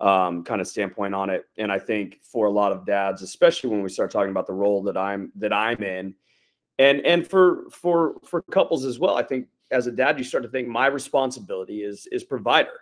[0.00, 1.46] um, kind of standpoint on it.
[1.56, 4.52] And I think for a lot of dads, especially when we start talking about the
[4.52, 6.14] role that I'm that I'm in,
[6.78, 10.44] and and for for for couples as well, I think as a dad, you start
[10.44, 12.80] to think my responsibility is is provider,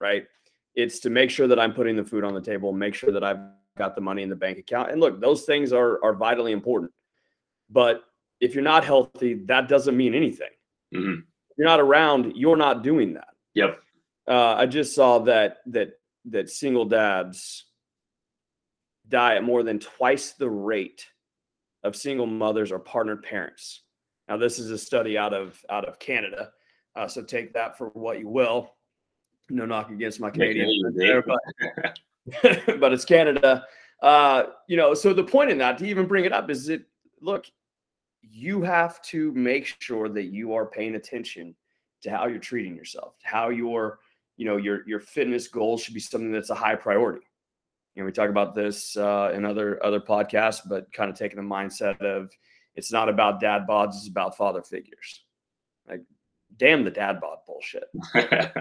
[0.00, 0.26] right?
[0.74, 3.24] It's to make sure that I'm putting the food on the table, make sure that
[3.24, 3.40] I've
[3.78, 4.90] got the money in the bank account.
[4.90, 6.92] And look, those things are are vitally important.
[7.70, 8.02] But
[8.40, 10.50] if you're not healthy, that doesn't mean anything.
[10.94, 11.20] Mm-hmm.
[11.50, 13.28] If you're not around, you're not doing that.
[13.54, 13.80] Yep.
[14.26, 15.92] Uh, I just saw that that
[16.26, 17.64] that single dads
[19.08, 21.06] die at more than twice the rate
[21.82, 23.82] of single mothers or partnered parents.
[24.28, 26.50] Now, this is a study out of out of Canada,
[26.94, 28.74] uh, so take that for what you will.
[29.48, 31.38] No knock against my Canadian there, but
[32.80, 33.64] but it's Canada.
[34.02, 36.82] Uh, you know, so the point in that to even bring it up is that
[37.20, 37.46] look,
[38.22, 41.54] you have to make sure that you are paying attention
[42.02, 43.98] to how you're treating yourself, how your
[44.36, 47.26] you know your your fitness goals should be something that's a high priority.
[47.94, 51.36] You know, we talk about this uh, in other other podcasts, but kind of taking
[51.36, 52.30] the mindset of
[52.76, 55.24] it's not about dad bods, it's about father figures.
[55.88, 56.02] Like,
[56.56, 57.84] damn the dad bod bullshit.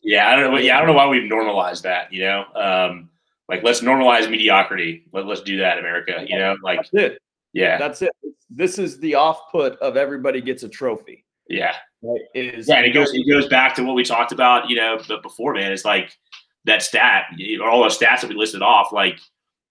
[0.00, 0.58] yeah, I don't know.
[0.58, 2.12] Yeah, I don't know why we've normalized that.
[2.12, 3.10] You know, um,
[3.48, 5.04] like let's normalize mediocrity.
[5.12, 6.24] Let, let's do that, America.
[6.26, 7.18] You know, like that's it.
[7.52, 8.10] Yeah, that's it.
[8.50, 11.24] This is the off put of everybody gets a trophy.
[11.48, 12.20] Yeah, right?
[12.34, 14.68] Is yeah, and it goes it goes back to what we talked about.
[14.68, 16.16] You know, but before man, it's like
[16.64, 17.24] that stat,
[17.62, 18.92] all those stats that we listed off.
[18.92, 19.18] Like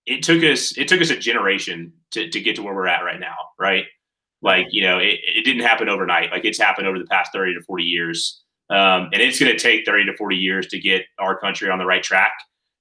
[0.06, 3.04] it took us it took us a generation to, to get to where we're at
[3.04, 3.86] right now, right?
[4.42, 6.32] Like, you know, it, it didn't happen overnight.
[6.32, 8.44] Like it's happened over the past 30 to 40 years.
[8.70, 11.80] Um, and it's going to take 30 to 40 years to get our country on
[11.80, 12.34] the right track.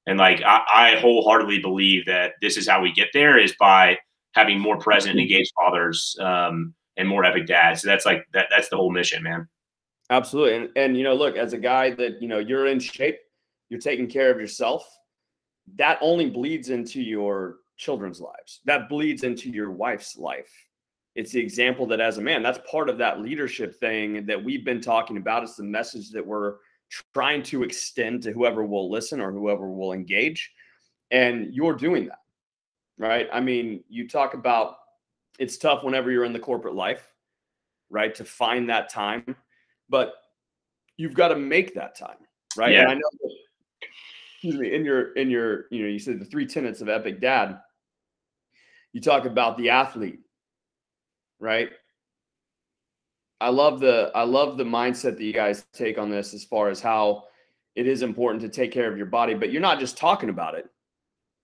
[0.06, 3.98] And like, I, I wholeheartedly believe that this is how we get there is by
[4.34, 7.82] having more present and engaged fathers um, and more epic dads.
[7.82, 9.48] So that's like, that, that's the whole mission, man.
[10.10, 10.56] Absolutely.
[10.56, 13.18] And, and, you know, look, as a guy that, you know, you're in shape,
[13.68, 14.84] you're taking care of yourself
[15.76, 18.60] that only bleeds into your children's lives.
[18.64, 20.50] That bleeds into your wife's life.
[21.14, 24.64] It's the example that as a man, that's part of that leadership thing that we've
[24.64, 25.42] been talking about.
[25.42, 26.56] It's the message that we're
[27.14, 30.52] trying to extend to whoever will listen or whoever will engage.
[31.11, 32.20] And you're doing that,
[32.98, 33.28] right?
[33.33, 34.76] I mean, you talk about
[35.38, 37.12] it's tough whenever you're in the corporate life,
[37.90, 38.14] right?
[38.14, 39.37] To find that time,
[39.88, 40.14] but
[40.96, 42.18] you've got to make that time,
[42.57, 42.72] right?
[42.72, 42.83] Yeah.
[42.83, 43.33] And I know that
[44.42, 47.20] excuse me, in your in your, you know, you said the three tenets of Epic
[47.20, 47.61] Dad.
[48.92, 50.20] You talk about the athlete,
[51.38, 51.70] right?
[53.42, 56.68] I love the I love the mindset that you guys take on this as far
[56.68, 57.24] as how
[57.74, 60.55] it is important to take care of your body, but you're not just talking about
[60.55, 60.66] it.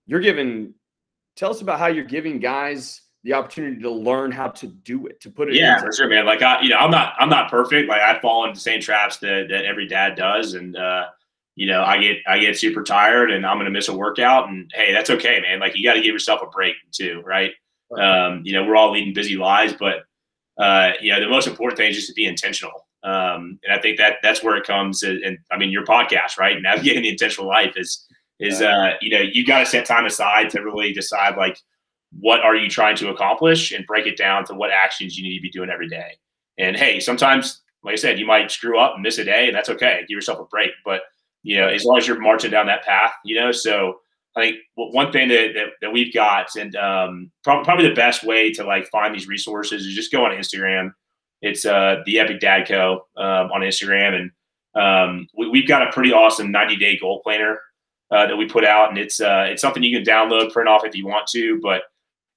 [0.05, 0.73] You're giving
[1.35, 5.19] tell us about how you're giving guys the opportunity to learn how to do it,
[5.21, 5.55] to put it.
[5.55, 5.63] In.
[5.63, 6.25] Yeah, for sure, man.
[6.25, 7.89] Like I, you know, I'm not, I'm not perfect.
[7.89, 10.53] Like I fall into the same traps that, that every dad does.
[10.53, 11.07] And, uh,
[11.55, 14.71] you know, I get I get super tired and I'm gonna miss a workout, and
[14.73, 15.59] hey, that's okay, man.
[15.59, 17.51] Like you got to give yourself a break too, right?
[17.97, 20.05] Um, you know, we're all leading busy lives, but
[20.59, 22.87] uh, you know, the most important thing is just to be intentional.
[23.03, 25.03] Um, and I think that that's where it comes.
[25.03, 26.61] And, and I mean, your podcast, right?
[26.61, 28.05] Navigating the intentional life is
[28.39, 31.59] is uh, you know, you got to set time aside to really decide like
[32.17, 35.35] what are you trying to accomplish and break it down to what actions you need
[35.35, 36.17] to be doing every day.
[36.57, 39.55] And hey, sometimes, like I said, you might screw up and miss a day, and
[39.55, 40.01] that's okay.
[40.07, 41.01] Give yourself a break, but
[41.43, 43.51] you know, as long as you're marching down that path, you know.
[43.51, 43.99] So
[44.39, 48.23] I think one thing that, that, that we've got, and um, probably, probably the best
[48.23, 50.91] way to like find these resources is just go on Instagram.
[51.41, 53.05] It's uh, the Epic Dad Co.
[53.17, 54.31] Um, on Instagram, and
[54.81, 57.59] um, we, have got a pretty awesome 90 day goal planner
[58.11, 60.85] uh, that we put out, and it's uh, it's something you can download, print off
[60.85, 61.83] if you want to, but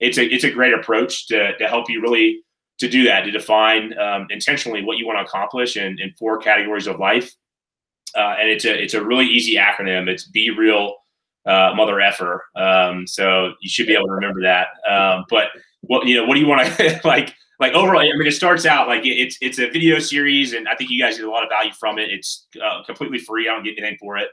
[0.01, 2.43] it's a it's a great approach to to help you really
[2.79, 6.39] to do that, to define um, intentionally what you want to accomplish in, in four
[6.39, 7.33] categories of life
[8.15, 10.09] uh, and it's a it's a really easy acronym.
[10.09, 10.97] It's Be Real
[11.47, 12.45] uh, Mother Effer.
[12.57, 14.69] Um, so you should be able to remember that.
[14.89, 15.49] Um, but
[15.83, 17.35] what you know, what do you want to like?
[17.61, 20.75] Like overall, I mean, it starts out like it's it's a video series, and I
[20.75, 22.11] think you guys get a lot of value from it.
[22.11, 23.49] It's uh, completely free.
[23.49, 24.31] I don't get anything for it,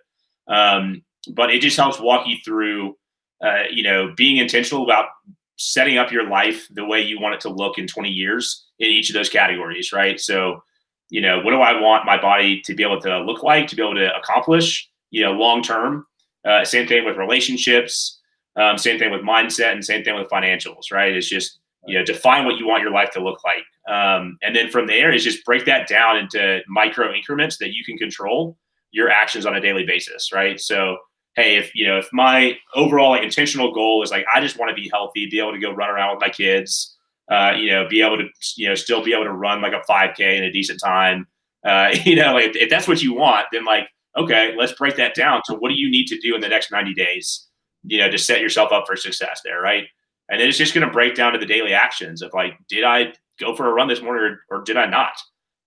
[0.47, 1.03] um,
[1.35, 2.97] but it just helps walk you through,
[3.43, 5.09] uh, you know, being intentional about
[5.57, 8.87] setting up your life the way you want it to look in 20 years in
[8.87, 10.19] each of those categories, right?
[10.19, 10.63] So
[11.09, 13.75] you know, what do I want my body to be able to look like, to
[13.75, 16.05] be able to accomplish, you know, long term.
[16.45, 18.19] Uh, same thing with relationships.
[18.55, 20.91] Um, same thing with mindset, and same thing with financials.
[20.91, 21.15] Right?
[21.15, 23.63] It's just you know, define what you want your life to look like.
[23.87, 27.83] Um, and then from there is just break that down into micro increments that you
[27.83, 28.57] can control
[28.91, 30.59] your actions on a daily basis, right?
[30.59, 30.97] So,
[31.35, 34.69] hey, if you know, if my overall like, intentional goal is like I just want
[34.69, 36.97] to be healthy, be able to go run around with my kids,
[37.31, 39.81] uh, you know, be able to, you know, still be able to run like a
[39.89, 41.27] 5K in a decent time.
[41.65, 43.89] Uh, you know, if, if that's what you want, then like,
[44.19, 46.71] okay, let's break that down to what do you need to do in the next
[46.71, 47.47] 90 days,
[47.83, 49.85] you know, to set yourself up for success there, right?
[50.29, 52.83] And then it's just going to break down to the daily actions of like, did
[52.83, 55.13] I go for a run this morning or, or did I not?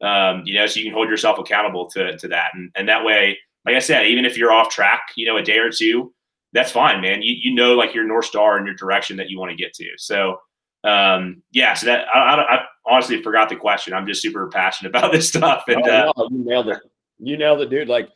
[0.02, 2.50] Um, you know, so you can hold yourself accountable to, to that.
[2.54, 5.42] And, and that way, like I said, even if you're off track, you know, a
[5.42, 6.12] day or two,
[6.52, 7.22] that's fine, man.
[7.22, 9.72] You, you know, like your North Star and your direction that you want to get
[9.74, 9.88] to.
[9.96, 10.38] So,
[10.84, 13.94] um, yeah, so that I, I, I, honestly forgot the question.
[13.94, 15.64] I'm just super passionate about this stuff.
[15.68, 16.80] And oh, no, you nailed it.
[17.18, 17.88] You nailed it, dude.
[17.88, 18.08] Like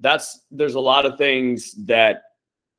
[0.00, 2.22] that's, there's a lot of things that,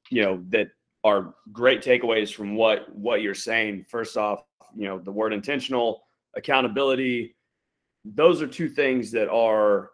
[0.09, 0.67] you know, that
[1.03, 3.85] are great takeaways from what what you're saying.
[3.87, 4.43] First off,
[4.75, 6.01] you know, the word intentional,
[6.35, 7.35] accountability,
[8.03, 9.91] those are two things that are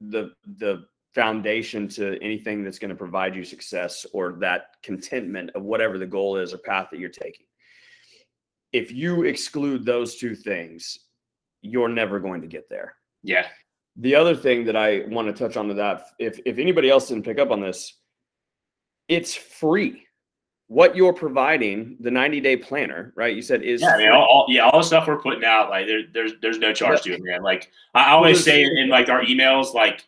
[0.00, 5.62] the the foundation to anything that's going to provide you success or that contentment of
[5.62, 7.46] whatever the goal is or path that you're taking.
[8.72, 10.98] If you exclude those two things,
[11.60, 12.96] you're never going to get there.
[13.22, 13.46] Yeah.
[13.96, 17.08] The other thing that I want to touch on to that, if if anybody else
[17.08, 17.94] didn't pick up on this,
[19.08, 20.04] it's free
[20.68, 23.34] what you're providing, the 90 day planner, right?
[23.34, 25.70] You said is yeah, I mean, all, all, yeah, all the stuff we're putting out,
[25.70, 27.42] like there, there's there's no charge to it, man.
[27.42, 30.04] Like I always say in, in like our emails, like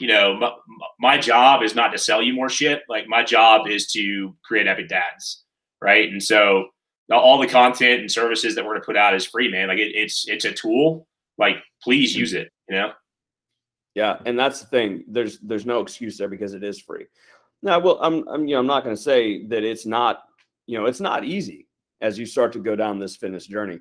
[0.00, 0.52] you know, my,
[0.98, 2.82] my, job is not to sell you more shit.
[2.88, 5.44] Like my job is to create epic dads,
[5.82, 6.10] right?
[6.10, 6.68] And so
[7.10, 9.68] all the content and services that we're gonna put out is free, man.
[9.68, 11.06] Like it, it's it's a tool.
[11.38, 12.92] Like please use it, you know.
[13.94, 15.04] Yeah, and that's the thing.
[15.08, 17.06] There's there's no excuse there because it is free.
[17.62, 20.22] Now, well, I'm, I'm, you know, I'm not going to say that it's not,
[20.66, 21.66] you know, it's not easy
[22.00, 23.80] as you start to go down this fitness journey.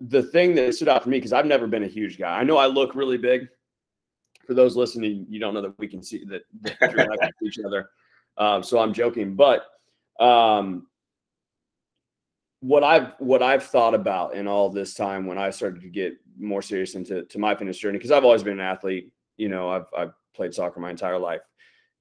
[0.00, 2.38] The thing that stood out for me, because I've never been a huge guy.
[2.38, 3.48] I know I look really big.
[4.46, 7.16] For those listening, you don't know that we can see that, that Drew and I
[7.16, 7.90] can see each other.
[8.38, 9.66] Um, so I'm joking, but
[10.20, 10.86] um,
[12.60, 16.16] what I've what I've thought about in all this time when I started to get
[16.38, 19.10] more serious into to my fitness journey, because I've always been an athlete.
[19.36, 21.40] You know, I've I've played soccer my entire life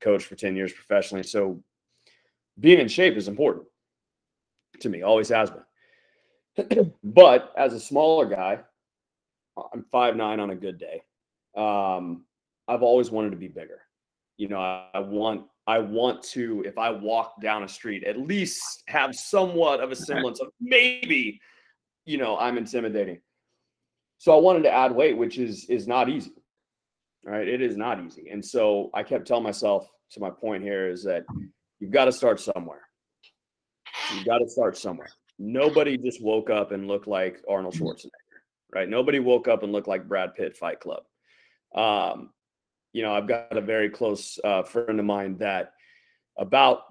[0.02, 1.24] coached for 10 years professionally.
[1.24, 1.64] So
[2.60, 3.66] being in shape is important
[4.82, 6.94] to me, always has been.
[7.04, 8.60] but as a smaller guy,
[9.74, 11.02] I'm five nine on a good day.
[11.56, 12.26] Um,
[12.68, 13.82] I've always wanted to be bigger.
[14.38, 18.20] You know, I, I want I want to, if I walk down a street, at
[18.20, 21.42] least have somewhat of a semblance of maybe,
[22.06, 23.20] you know, I'm intimidating.
[24.20, 26.34] So I wanted to add weight, which is is not easy.
[27.26, 28.30] Right, It is not easy.
[28.32, 31.26] And so I kept telling myself, to my point here, is that
[31.80, 32.82] you've got to start somewhere.
[34.14, 35.10] You've got to start somewhere.
[35.40, 38.12] Nobody just woke up and looked like Arnold Schwarzenegger,
[38.74, 38.88] right?
[38.88, 41.04] Nobody woke up and looked like Brad Pitt Fight Club.
[41.74, 42.30] Um,
[42.94, 45.74] you know, I've got a very close uh, friend of mine that
[46.38, 46.84] about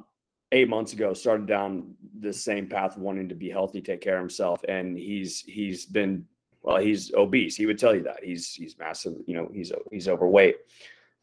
[0.50, 4.20] eight months ago started down the same path, wanting to be healthy, take care of
[4.20, 6.26] himself, and he's he's been
[6.64, 7.54] well, he's obese.
[7.56, 9.14] He would tell you that he's he's massive.
[9.26, 10.56] You know, he's he's overweight,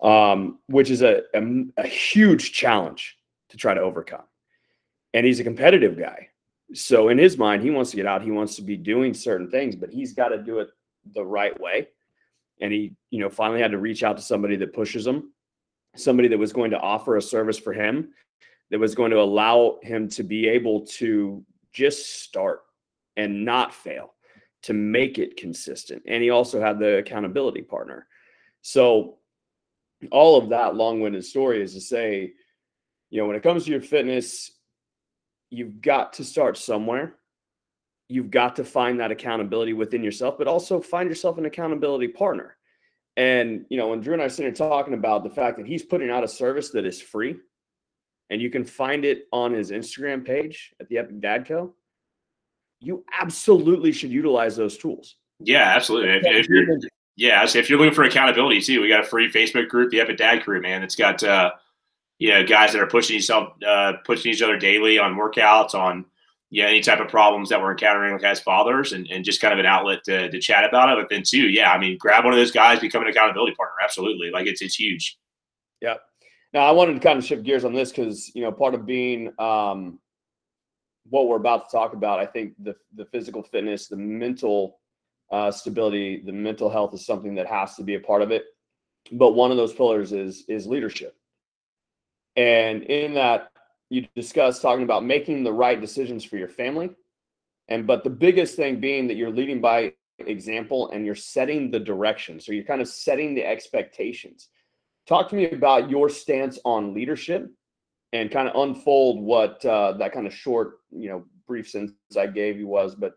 [0.01, 3.17] um, which is a, a, a huge challenge
[3.49, 4.23] to try to overcome.
[5.13, 6.29] And he's a competitive guy,
[6.73, 8.21] so in his mind, he wants to get out.
[8.21, 10.69] He wants to be doing certain things, but he's got to do it
[11.13, 11.89] the right way.
[12.61, 15.33] And he, you know, finally had to reach out to somebody that pushes him,
[15.95, 18.13] somebody that was going to offer a service for him,
[18.69, 22.61] that was going to allow him to be able to just start
[23.17, 24.13] and not fail
[24.63, 26.03] to make it consistent.
[26.07, 28.07] And he also had the accountability partner.
[28.61, 29.17] So,
[30.11, 32.33] all of that long winded story is to say,
[33.11, 34.51] you know, when it comes to your fitness,
[35.51, 37.17] you've got to start somewhere.
[38.09, 42.57] You've got to find that accountability within yourself, but also find yourself an accountability partner.
[43.15, 45.83] And, you know, when Drew and I are sitting talking about the fact that he's
[45.83, 47.35] putting out a service that is free
[48.29, 51.75] and you can find it on his Instagram page at the Epic Dad Co
[52.81, 55.15] you absolutely should utilize those tools.
[55.39, 56.09] Yeah, absolutely.
[56.09, 56.79] If, if you're,
[57.15, 60.17] yeah, if you're looking for accountability too, we got a free Facebook group, the Epic
[60.17, 60.83] Dad Crew, man.
[60.83, 61.51] It's got uh,
[62.19, 65.73] you know guys that are pushing each other, uh, pushing each other daily on workouts,
[65.73, 66.05] on
[66.49, 69.53] yeah, any type of problems that we're encountering like as fathers, and, and just kind
[69.53, 71.01] of an outlet to, to chat about it.
[71.01, 73.77] But then too, yeah, I mean, grab one of those guys, become an accountability partner.
[73.83, 75.17] Absolutely, like it's it's huge.
[75.81, 75.95] Yeah.
[76.53, 78.85] Now I wanted to kind of shift gears on this because you know part of
[78.85, 79.99] being um,
[81.09, 84.79] what we're about to talk about, I think the the physical fitness, the mental
[85.31, 88.45] uh, stability, the mental health is something that has to be a part of it.
[89.11, 91.15] But one of those pillars is is leadership.
[92.35, 93.51] And in that,
[93.89, 96.91] you discuss talking about making the right decisions for your family
[97.69, 101.79] And but the biggest thing being that you're leading by example and you're setting the
[101.79, 102.39] direction.
[102.39, 104.49] So you're kind of setting the expectations.
[105.07, 107.51] Talk to me about your stance on leadership
[108.13, 112.27] and kind of unfold what uh, that kind of short, you know, brief sentence I
[112.27, 113.13] gave you was, but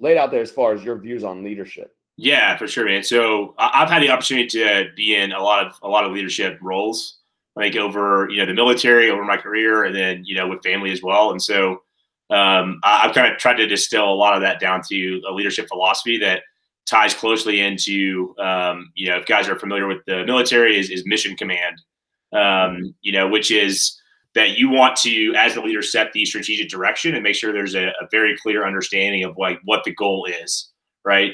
[0.00, 1.94] laid out there as far as your views on leadership.
[2.16, 3.02] Yeah, for sure, man.
[3.02, 6.58] So I've had the opportunity to be in a lot of a lot of leadership
[6.60, 7.18] roles,
[7.56, 10.92] like over you know the military, over my career, and then you know with family
[10.92, 11.30] as well.
[11.30, 11.82] And so
[12.30, 15.68] um, I've kind of tried to distill a lot of that down to a leadership
[15.68, 16.42] philosophy that
[16.86, 21.06] ties closely into um, you know if guys are familiar with the military is, is
[21.06, 21.80] mission command,
[22.34, 23.98] um, you know which is
[24.34, 27.74] that you want to as the leader set the strategic direction and make sure there's
[27.74, 30.70] a, a very clear understanding of like what the goal is,
[31.04, 31.32] right?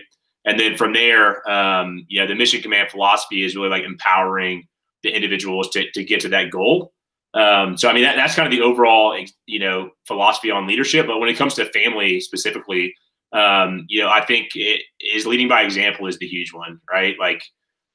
[0.48, 4.66] and then from there, um, you know, the mission command philosophy is really like empowering
[5.02, 6.92] the individuals to, to get to that goal.
[7.34, 11.06] Um, so, I mean, that, that's kind of the overall, you know, philosophy on leadership.
[11.06, 12.94] But when it comes to family specifically,
[13.34, 17.14] um, you know, I think it is leading by example is the huge one, right?
[17.20, 17.42] Like,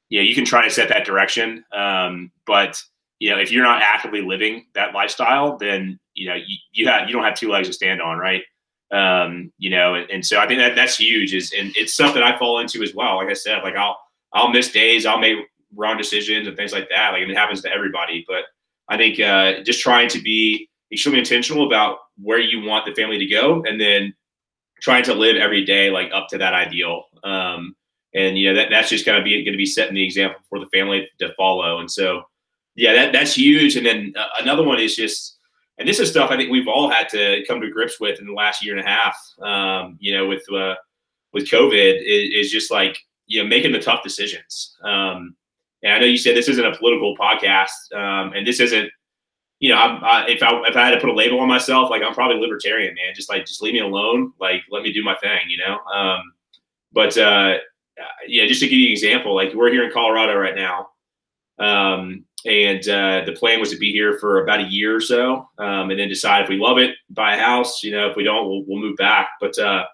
[0.09, 2.79] you know, you can try to set that direction, um, but
[3.19, 7.07] you know, if you're not actively living that lifestyle, then you know, you, you have
[7.07, 8.43] you don't have two legs to stand on, right?
[8.91, 11.33] Um, you know, and, and, so I think that that's huge.
[11.33, 13.17] Is and it's something I fall into as well.
[13.17, 13.97] Like I said, like I'll
[14.33, 15.37] I'll miss days, I'll make
[15.75, 17.11] wrong decisions and things like that.
[17.11, 18.23] Like it happens to everybody.
[18.27, 18.43] But
[18.89, 23.17] I think uh, just trying to be extremely intentional about where you want the family
[23.17, 24.13] to go, and then
[24.81, 27.05] trying to live every day like up to that ideal.
[27.23, 27.75] Um,
[28.13, 30.39] and you know that that's just going to be going to be setting the example
[30.49, 31.79] for the family to follow.
[31.79, 32.23] And so,
[32.75, 33.75] yeah, that that's huge.
[33.75, 35.37] And then uh, another one is just
[35.77, 38.27] and this is stuff I think we've all had to come to grips with in
[38.27, 39.17] the last year and a half.
[39.41, 40.75] Um, you know, with uh,
[41.33, 44.75] with COVID, is, is, just like you know making the tough decisions.
[44.83, 45.35] Um,
[45.81, 48.89] and I know you said this isn't a political podcast, um, and this isn't.
[49.59, 51.89] You know, I'm, I, if I if I had to put a label on myself,
[51.89, 53.13] like I'm probably libertarian, man.
[53.15, 55.79] Just like just leave me alone, like let me do my thing, you know.
[55.85, 56.21] Um,
[56.91, 57.57] but uh,
[58.27, 60.89] yeah, just to give you an example, like we're here in Colorado right now.
[61.59, 65.47] Um, and uh, the plan was to be here for about a year or so,
[65.57, 67.83] um, and then decide if we love it, buy a house.
[67.83, 69.29] You know, if we don't, we'll, we'll move back.
[69.39, 69.85] But uh,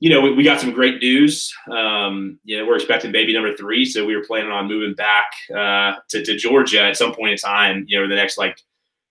[0.00, 1.54] you know, we, we, got some great news.
[1.70, 5.26] Um, you know, we're expecting baby number three, so we were planning on moving back
[5.50, 7.84] uh, to, to Georgia at some point in time.
[7.88, 8.58] You know, the next like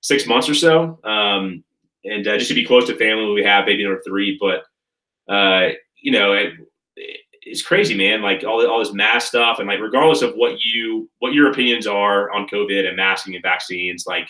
[0.01, 1.63] six months or so, um,
[2.03, 4.37] and uh, just to be close to family, we have baby number three.
[4.39, 4.65] But
[5.33, 5.69] uh,
[6.01, 6.53] you know, it,
[7.45, 8.21] it's crazy, man.
[8.21, 11.87] Like all, all this mask stuff, and like regardless of what you what your opinions
[11.87, 14.29] are on COVID and masking and vaccines, like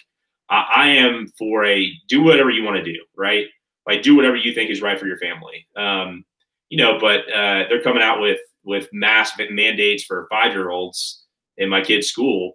[0.49, 3.47] I, I am for a do whatever you want to do, right?
[3.88, 5.68] Like do whatever you think is right for your family.
[5.76, 6.26] Um,
[6.70, 11.26] you know, but uh, they're coming out with with mask mandates for five year olds
[11.57, 12.53] in my kid's school.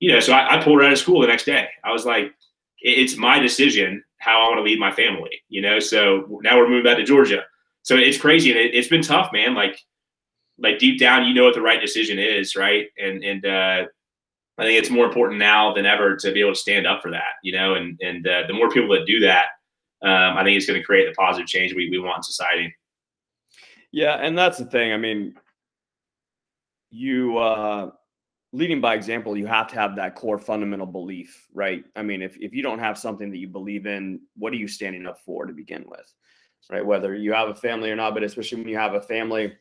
[0.00, 1.68] You know, so I, I pulled out of school the next day.
[1.84, 2.32] I was like,
[2.80, 5.42] it's my decision how I want to lead my family.
[5.48, 7.44] You know, so now we're moving back to Georgia.
[7.82, 9.54] So it's crazy and it, has been tough, man.
[9.54, 9.78] Like
[10.60, 12.86] like deep down, you know what the right decision is, right?
[12.98, 13.86] And and uh,
[14.58, 17.10] I think it's more important now than ever to be able to stand up for
[17.10, 17.74] that, you know.
[17.74, 19.46] And and uh, the more people that do that,
[20.02, 22.74] um, I think it's going to create the positive change we we want in society.
[23.92, 24.92] Yeah, and that's the thing.
[24.92, 25.34] I mean,
[26.90, 27.90] you uh,
[28.52, 31.84] leading by example, you have to have that core fundamental belief, right?
[31.96, 34.68] I mean, if if you don't have something that you believe in, what are you
[34.68, 36.12] standing up for to begin with,
[36.70, 36.84] right?
[36.84, 39.54] Whether you have a family or not, but especially when you have a family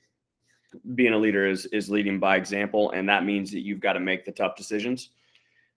[0.95, 3.99] being a leader is is leading by example, and that means that you've got to
[3.99, 5.09] make the tough decisions.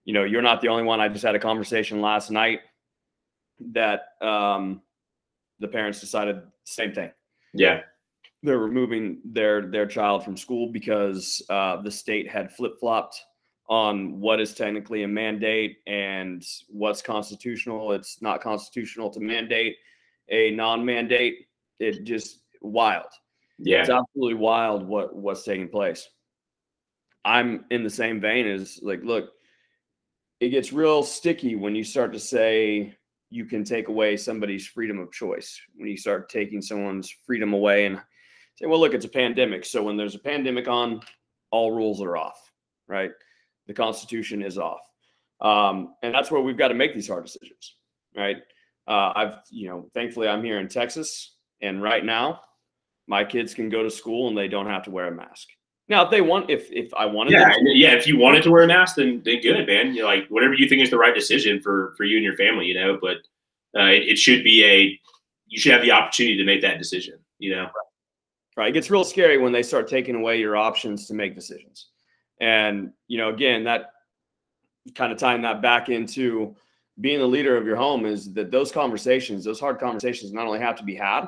[0.04, 1.00] You know, you're not the only one.
[1.00, 2.60] I just had a conversation last night
[3.72, 4.82] that um,
[5.60, 7.10] the parents decided same thing.
[7.54, 7.82] Yeah,
[8.42, 13.22] they're removing their their child from school because uh, the state had flip flopped
[13.68, 17.92] on what is technically a mandate and what's constitutional.
[17.92, 19.76] It's not constitutional to mandate
[20.28, 21.46] a non-mandate.
[21.78, 23.06] It just wild.
[23.58, 23.80] Yeah.
[23.80, 26.08] It's absolutely wild what what's taking place.
[27.24, 29.30] I'm in the same vein as like, look,
[30.40, 32.96] it gets real sticky when you start to say
[33.30, 35.60] you can take away somebody's freedom of choice.
[35.74, 38.00] When you start taking someone's freedom away and
[38.56, 39.64] say, well, look, it's a pandemic.
[39.64, 41.00] So when there's a pandemic on,
[41.50, 42.50] all rules are off,
[42.88, 43.12] right?
[43.68, 44.80] The Constitution is off.
[45.40, 47.76] Um, and that's where we've got to make these hard decisions,
[48.16, 48.38] right?
[48.86, 52.40] Uh, I've, you know, thankfully I'm here in Texas, and right now
[53.06, 55.48] my kids can go to school and they don't have to wear a mask.
[55.88, 58.50] Now, if they want, if if I wanted, yeah, to, yeah, if you wanted to
[58.50, 59.94] wear a mask, then then good, man.
[59.94, 62.66] You like whatever you think is the right decision for for you and your family,
[62.66, 62.98] you know.
[63.00, 63.18] But
[63.78, 64.98] uh, it, it should be a
[65.48, 67.68] you should have the opportunity to make that decision, you know.
[68.56, 68.68] Right.
[68.68, 71.88] It gets real scary when they start taking away your options to make decisions,
[72.40, 73.90] and you know, again, that
[74.94, 76.54] kind of tying that back into
[77.00, 80.58] being the leader of your home is that those conversations, those hard conversations, not only
[80.58, 81.26] have to be had,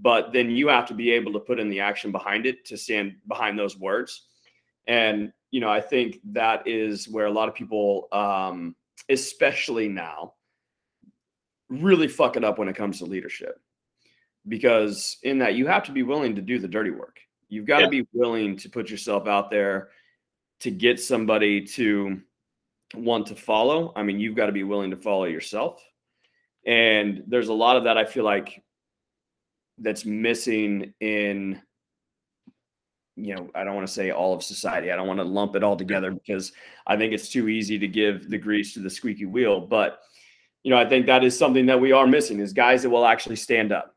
[0.00, 2.76] but then you have to be able to put in the action behind it to
[2.76, 4.26] stand behind those words.
[4.86, 8.76] And, you know, I think that is where a lot of people, um,
[9.08, 10.34] especially now,
[11.68, 13.60] really fuck it up when it comes to leadership.
[14.46, 17.18] Because in that, you have to be willing to do the dirty work.
[17.48, 17.86] You've got yeah.
[17.86, 19.88] to be willing to put yourself out there
[20.60, 22.20] to get somebody to
[22.94, 23.92] want to follow.
[23.96, 25.82] I mean, you've got to be willing to follow yourself.
[26.64, 28.62] And there's a lot of that I feel like
[29.80, 31.60] that's missing in
[33.20, 34.92] you know, I don't want to say all of society.
[34.92, 36.52] I don't want to lump it all together because
[36.86, 38.44] I think it's too easy to give the mm-hmm.
[38.44, 39.60] grease to the squeaky wheel.
[39.60, 40.00] But,
[40.62, 43.04] you know, I think that is something that we are missing is guys that will
[43.04, 43.96] actually stand up,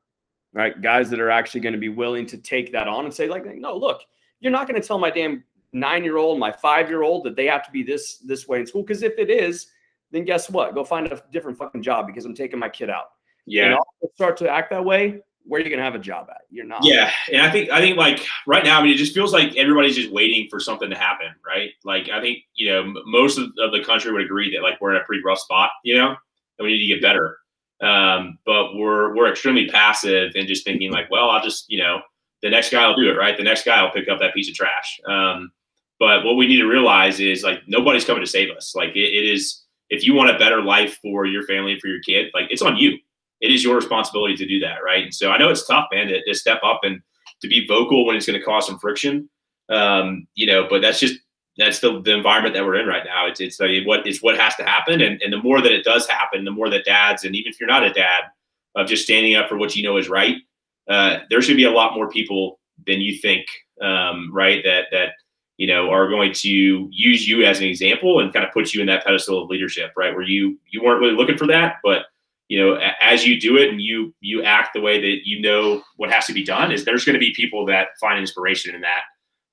[0.53, 0.81] right?
[0.81, 3.45] Guys that are actually going to be willing to take that on and say, like,
[3.45, 4.01] no, look,
[4.39, 7.35] you're not going to tell my damn nine year old, my five year old that
[7.35, 8.81] they have to be this this way in school.
[8.81, 9.67] Because if it is,
[10.09, 10.73] then guess what?
[10.73, 13.11] Go find a different fucking job because I'm taking my kid out.
[13.45, 13.75] Yeah.
[14.01, 15.21] And start to act that way.
[15.45, 16.41] Where are you gonna have a job at?
[16.49, 16.83] You're not.
[16.83, 19.55] Yeah, and I think I think like right now, I mean, it just feels like
[19.55, 21.71] everybody's just waiting for something to happen, right?
[21.83, 24.95] Like I think you know most of, of the country would agree that like we're
[24.95, 27.37] in a pretty rough spot, you know, and we need to get better.
[27.81, 32.01] Um, but we're we're extremely passive and just thinking like, well, I'll just you know
[32.41, 33.37] the next guy will do it, right?
[33.37, 34.99] The next guy will pick up that piece of trash.
[35.07, 35.51] Um,
[35.99, 38.73] but what we need to realize is like nobody's coming to save us.
[38.75, 41.87] Like it, it is, if you want a better life for your family and for
[41.87, 42.97] your kid, like it's on you.
[43.41, 45.03] It is your responsibility to do that, right?
[45.03, 47.01] And so I know it's tough, man, to, to step up and
[47.41, 49.29] to be vocal when it's going to cause some friction.
[49.69, 51.15] Um, you know, but that's just
[51.57, 53.27] that's the, the environment that we're in right now.
[53.27, 56.07] It's it's what it's what has to happen, and and the more that it does
[56.07, 58.23] happen, the more that dads and even if you're not a dad,
[58.75, 60.37] of just standing up for what you know is right,
[60.89, 63.45] uh, there should be a lot more people than you think,
[63.81, 64.63] um, right?
[64.63, 65.11] That that
[65.61, 68.81] you know, are going to use you as an example and kind of put you
[68.81, 70.11] in that pedestal of leadership, right?
[70.11, 72.05] Where you you weren't really looking for that, but
[72.51, 75.81] you know, as you do it and you you act the way that you know
[75.95, 78.81] what has to be done, is there's going to be people that find inspiration in
[78.81, 79.03] that.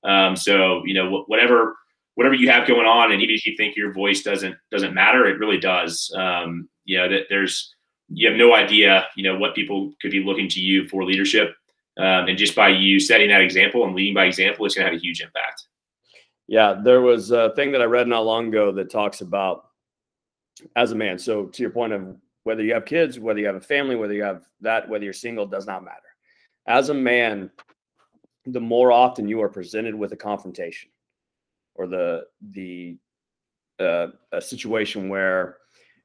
[0.03, 1.77] Um, so you know, whatever
[2.15, 5.25] whatever you have going on, and even if you think your voice doesn't doesn't matter,
[5.27, 6.13] it really does.
[6.13, 7.73] Um, you know, that there's
[8.09, 11.55] you have no idea, you know, what people could be looking to you for leadership.
[11.97, 14.91] Um, and just by you setting that example and leading by example, it's going to
[14.91, 15.63] have a huge impact.
[16.47, 19.67] Yeah, there was a thing that I read not long ago that talks about
[20.75, 21.17] as a man.
[21.17, 22.17] So to your point of
[22.49, 25.13] whether you have kids, whether you have a family, whether you have that, whether you're
[25.13, 26.09] single, does not matter.
[26.65, 27.51] As a man,
[28.47, 30.89] the more often you are presented with a confrontation
[31.75, 32.23] or the
[32.53, 32.97] the
[33.79, 35.57] uh, a situation where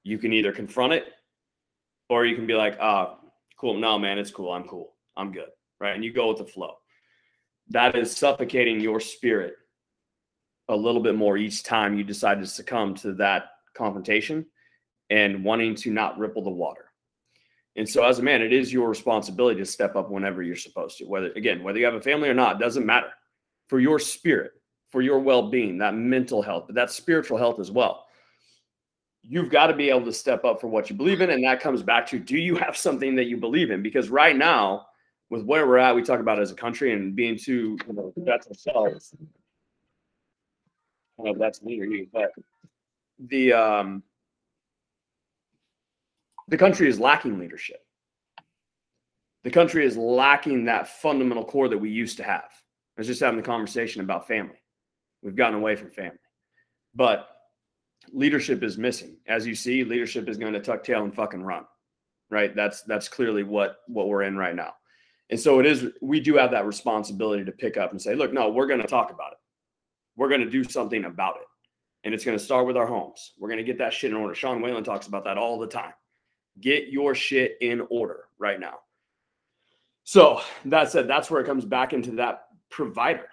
[0.03, 1.07] you can either confront it
[2.11, 5.33] or you can be like, ah, oh, cool, no, man, it's cool, I'm cool, I'm
[5.33, 5.49] good,
[5.81, 5.95] right?
[5.95, 6.75] And you go with the flow.
[7.71, 9.55] That is suffocating your spirit
[10.69, 14.45] a little bit more each time you decide to succumb to that confrontation
[15.11, 16.87] and wanting to not ripple the water.
[17.77, 20.99] And so as a man, it is your responsibility to step up whenever you're supposed
[20.99, 21.05] to.
[21.05, 23.09] Whether again, whether you have a family or not, doesn't matter.
[23.69, 24.53] For your spirit,
[24.89, 28.07] for your well-being, that mental health, but that spiritual health as well.
[29.23, 31.31] You've got to be able to step up for what you believe in.
[31.31, 33.83] And that comes back to do you have something that you believe in?
[33.83, 34.87] Because right now,
[35.31, 38.13] with where we're at, we talk about as a country and being too, you know,
[38.19, 39.15] that's ourselves
[41.19, 42.33] I don't know if that's me or you, but
[43.19, 44.03] the um,
[46.49, 47.81] the country is lacking leadership.
[49.43, 52.49] The country is lacking that fundamental core that we used to have.
[52.97, 54.57] I was just having the conversation about family.
[55.23, 56.19] We've gotten away from family,
[56.95, 57.29] but
[58.13, 59.17] leadership is missing.
[59.27, 61.65] As you see, leadership is going to tuck tail and fucking run.
[62.31, 62.55] Right?
[62.55, 64.75] That's that's clearly what what we're in right now.
[65.31, 65.87] And so it is.
[66.01, 68.87] We do have that responsibility to pick up and say, look, no, we're going to
[68.87, 69.39] talk about it
[70.17, 71.47] we're going to do something about it.
[72.05, 73.33] And it's going to start with our homes.
[73.39, 74.35] We're going to get that shit in order.
[74.35, 75.93] Sean Whalen talks about that all the time.
[76.61, 78.81] Get your shit in order right now.
[80.05, 83.27] So that said, that's where it comes back into that provider,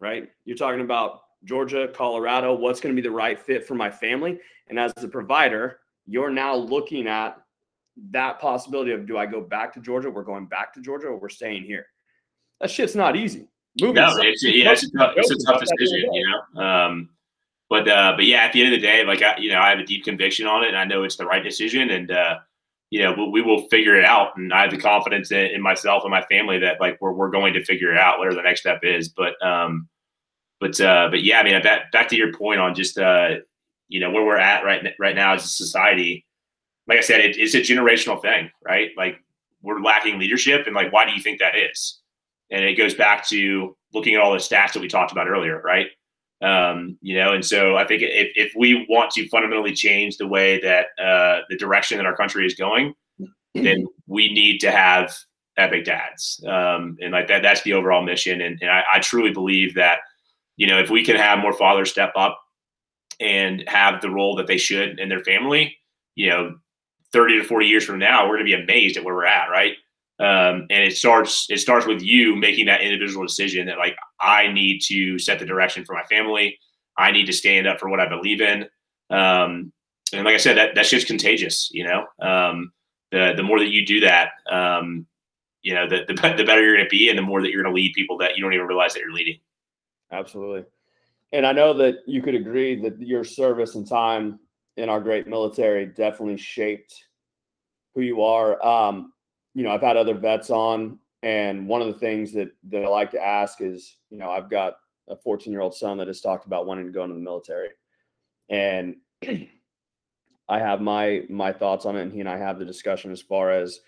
[0.00, 0.30] right?
[0.44, 4.38] You're talking about Georgia, Colorado, what's going to be the right fit for my family.
[4.68, 7.38] And as the provider, you're now looking at
[8.10, 10.10] that possibility of do I go back to Georgia?
[10.10, 11.86] We're going back to Georgia or we're staying here.
[12.60, 13.48] That shit's not easy.
[13.80, 16.62] Moving no, it's, yeah, it's a tough, it's a tough decision, you know.
[16.62, 17.10] Um,
[17.70, 19.70] but uh, but yeah, at the end of the day, like I, you know, I
[19.70, 22.38] have a deep conviction on it, and I know it's the right decision, and uh,
[22.90, 25.62] you know, we, we will figure it out, and I have the confidence in, in,
[25.62, 28.42] myself and my family that like we're we're going to figure it out, whatever the
[28.42, 29.08] next step is.
[29.08, 29.88] But um,
[30.60, 33.36] but uh, but yeah, I mean, back back to your point on just uh,
[33.88, 36.26] you know, where we're at right right now as a society.
[36.88, 38.90] Like I said, it, it's a generational thing, right?
[38.96, 39.22] Like
[39.62, 42.00] we're lacking leadership, and like, why do you think that is?
[42.50, 45.60] and it goes back to looking at all the stats that we talked about earlier,
[45.62, 45.86] right?
[46.42, 50.26] Um, you know, and so I think if, if we want to fundamentally change the
[50.26, 52.94] way that uh, the direction that our country is going,
[53.54, 55.14] then we need to have
[55.58, 56.42] epic dads.
[56.46, 58.40] Um, and like that that's the overall mission.
[58.40, 59.98] And, and I, I, truly believe that
[60.56, 62.40] you know if we can have more fathers step up
[63.20, 65.76] and have the role that they should in their family
[66.14, 66.54] you know
[67.12, 69.50] 30 to 40 years from now we're going to be amazed at where we're at
[69.50, 69.74] right
[70.20, 74.52] um, and it starts it starts with you making that individual decision that like i
[74.52, 76.58] need to set the direction for my family.
[76.98, 78.64] I need to stand up for what i believe in.
[79.08, 79.72] Um,
[80.12, 82.06] and like i said that, that shit's contagious you know?
[82.20, 82.72] Um,
[83.10, 85.06] the the more that you do that um,
[85.62, 87.62] you know the, the, the better you're going to be and the more that you're
[87.62, 89.38] going to lead people that you don't even realize that you're leading.
[90.12, 90.64] Absolutely.
[91.32, 94.38] And i know that you could agree that your service and time
[94.76, 97.06] in our great military definitely shaped
[97.94, 98.64] who you are.
[98.64, 99.12] Um,
[99.54, 102.88] you know, I've had other vets on, and one of the things that that I
[102.88, 104.74] like to ask is, you know, I've got
[105.08, 107.70] a 14 year old son that has talked about wanting to go into the military,
[108.48, 108.96] and
[110.48, 113.20] I have my my thoughts on it, and he and I have the discussion as
[113.20, 113.80] far as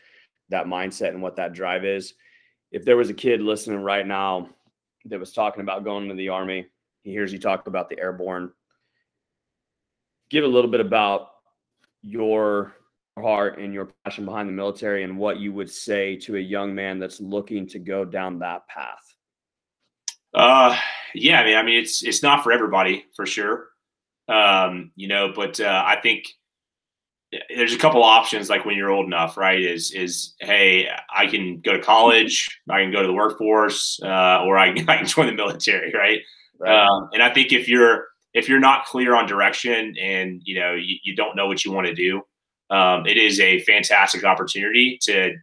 [0.50, 2.14] that mindset and what that drive is.
[2.70, 4.48] If there was a kid listening right now
[5.06, 6.66] that was talking about going into the army,
[7.02, 8.52] he hears you talk about the airborne.
[10.30, 11.28] Give a little bit about
[12.00, 12.74] your
[13.20, 16.74] heart and your passion behind the military and what you would say to a young
[16.74, 19.02] man that's looking to go down that path?
[20.34, 20.76] Uh,
[21.14, 23.68] yeah, I mean, I mean, it's it's not for everybody for sure.
[24.28, 26.26] Um, you know, but uh, I think
[27.54, 28.48] there's a couple options.
[28.48, 29.60] Like when you're old enough, right?
[29.60, 34.42] Is is hey, I can go to college, I can go to the workforce, uh,
[34.44, 36.20] or I, I can join the military, right?
[36.58, 36.86] right.
[36.86, 40.72] Um, and I think if you're if you're not clear on direction and you know
[40.72, 42.22] you, you don't know what you want to do,
[42.72, 45.34] um, it is a fantastic opportunity to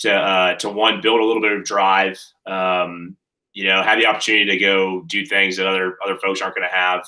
[0.00, 2.18] to uh, to one build a little bit of drive.
[2.46, 3.16] Um,
[3.52, 6.68] you know, have the opportunity to go do things that other other folks aren't going
[6.68, 7.04] to have.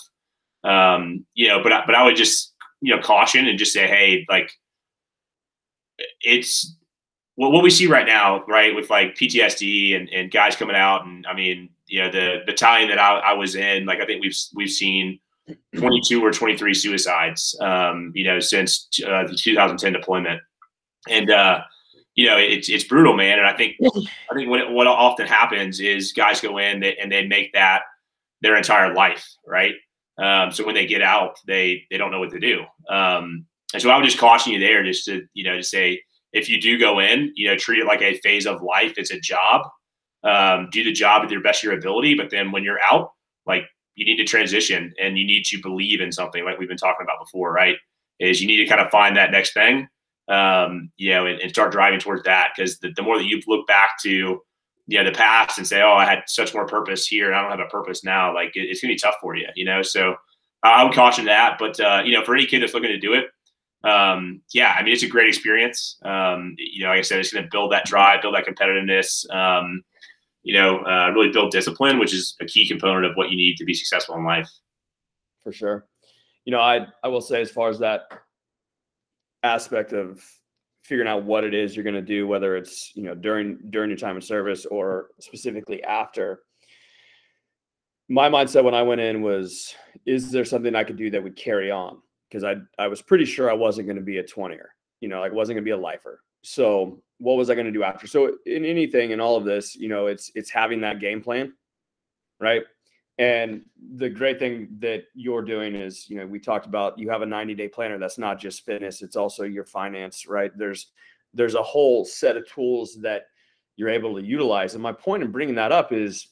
[0.64, 2.52] Um, you know, but but I would just
[2.82, 4.50] you know caution and just say, hey, like
[6.20, 6.76] it's
[7.36, 11.06] what what we see right now, right, with like PTSD and, and guys coming out,
[11.06, 14.20] and I mean, you know, the battalion that I, I was in, like I think
[14.20, 15.20] we've we've seen
[15.76, 20.40] 22 or 23 suicides, um, you know, since uh, the 2010 deployment.
[21.08, 21.60] And, uh,
[22.14, 23.38] you know, it's, it's brutal, man.
[23.38, 27.26] And I think, I think what, what often happens is guys go in and they
[27.26, 27.82] make that
[28.40, 29.26] their entire life.
[29.46, 29.74] Right.
[30.16, 32.64] Um, so when they get out, they, they don't know what to do.
[32.88, 36.00] Um, and so I would just caution you there just to, you know, to say,
[36.32, 38.94] if you do go in, you know, treat it like a phase of life.
[38.96, 39.62] It's a job.
[40.24, 42.14] Um, do the job at your best of your ability.
[42.14, 43.12] But then when you're out,
[43.46, 43.64] like
[43.94, 47.04] you need to transition and you need to believe in something like we've been talking
[47.04, 47.76] about before, right?
[48.18, 49.88] Is you need to kind of find that next thing,
[50.28, 52.52] um, you know, and, and start driving towards that.
[52.56, 54.40] Because the, the more that you look back to,
[54.86, 57.42] you know, the past and say, oh, I had such more purpose here and I
[57.42, 59.82] don't have a purpose now, like it, it's gonna be tough for you, you know.
[59.82, 60.16] So
[60.62, 61.56] I would caution that.
[61.58, 63.26] But uh, you know, for any kid that's looking to do it,
[63.88, 65.98] um, yeah, I mean, it's a great experience.
[66.04, 69.28] Um, you know, like I said, it's gonna build that drive, build that competitiveness.
[69.34, 69.82] Um,
[70.44, 73.56] you know, uh, really build discipline, which is a key component of what you need
[73.56, 74.48] to be successful in life.
[75.42, 75.86] For sure.
[76.44, 78.02] You know, I I will say as far as that
[79.42, 80.22] aspect of
[80.84, 83.88] figuring out what it is you're going to do, whether it's you know during during
[83.88, 86.42] your time of service or specifically after.
[88.10, 89.74] My mindset when I went in was,
[90.04, 92.02] is there something I could do that would carry on?
[92.28, 94.66] Because I I was pretty sure I wasn't going to be a 20er,
[95.00, 96.20] you know, like wasn't going to be a lifer.
[96.42, 98.06] So what was I going to do after?
[98.06, 101.54] So in anything in all of this, you know, it's it's having that game plan,
[102.38, 102.62] right?
[103.16, 103.62] And
[103.94, 107.26] the great thing that you're doing is, you know, we talked about you have a
[107.26, 107.98] 90 day planner.
[107.98, 110.50] That's not just fitness; it's also your finance, right?
[110.54, 110.88] There's
[111.32, 113.22] there's a whole set of tools that
[113.76, 114.74] you're able to utilize.
[114.74, 116.28] And my point in bringing that up is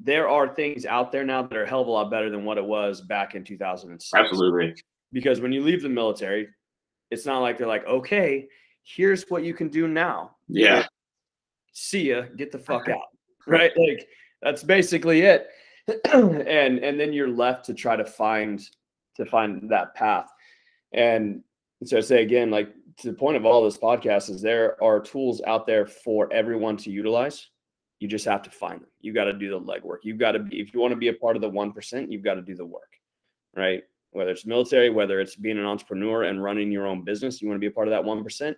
[0.00, 2.44] there are things out there now that are a hell of a lot better than
[2.44, 4.14] what it was back in 2006.
[4.14, 4.74] Absolutely.
[5.12, 6.48] Because when you leave the military,
[7.10, 8.48] it's not like they're like, okay,
[8.88, 10.36] here's what you can do now.
[10.48, 10.86] Yeah.
[11.72, 13.08] See ya, get the fuck out.
[13.46, 13.72] Right?
[13.76, 14.08] Like
[14.42, 15.48] that's basically it.
[16.12, 18.62] and and then you're left to try to find
[19.16, 20.28] to find that path.
[20.92, 21.42] And
[21.84, 25.00] so I say again, like to the point of all this podcast is there are
[25.00, 27.48] tools out there for everyone to utilize.
[28.00, 28.88] You just have to find them.
[29.00, 29.98] You got to do the legwork.
[30.02, 32.22] You've got to be, if you want to be a part of the 1%, you've
[32.22, 32.90] got to do the work,
[33.56, 33.82] right?
[34.12, 37.56] Whether it's military, whether it's being an entrepreneur and running your own business, you want
[37.56, 38.54] to be a part of that 1%,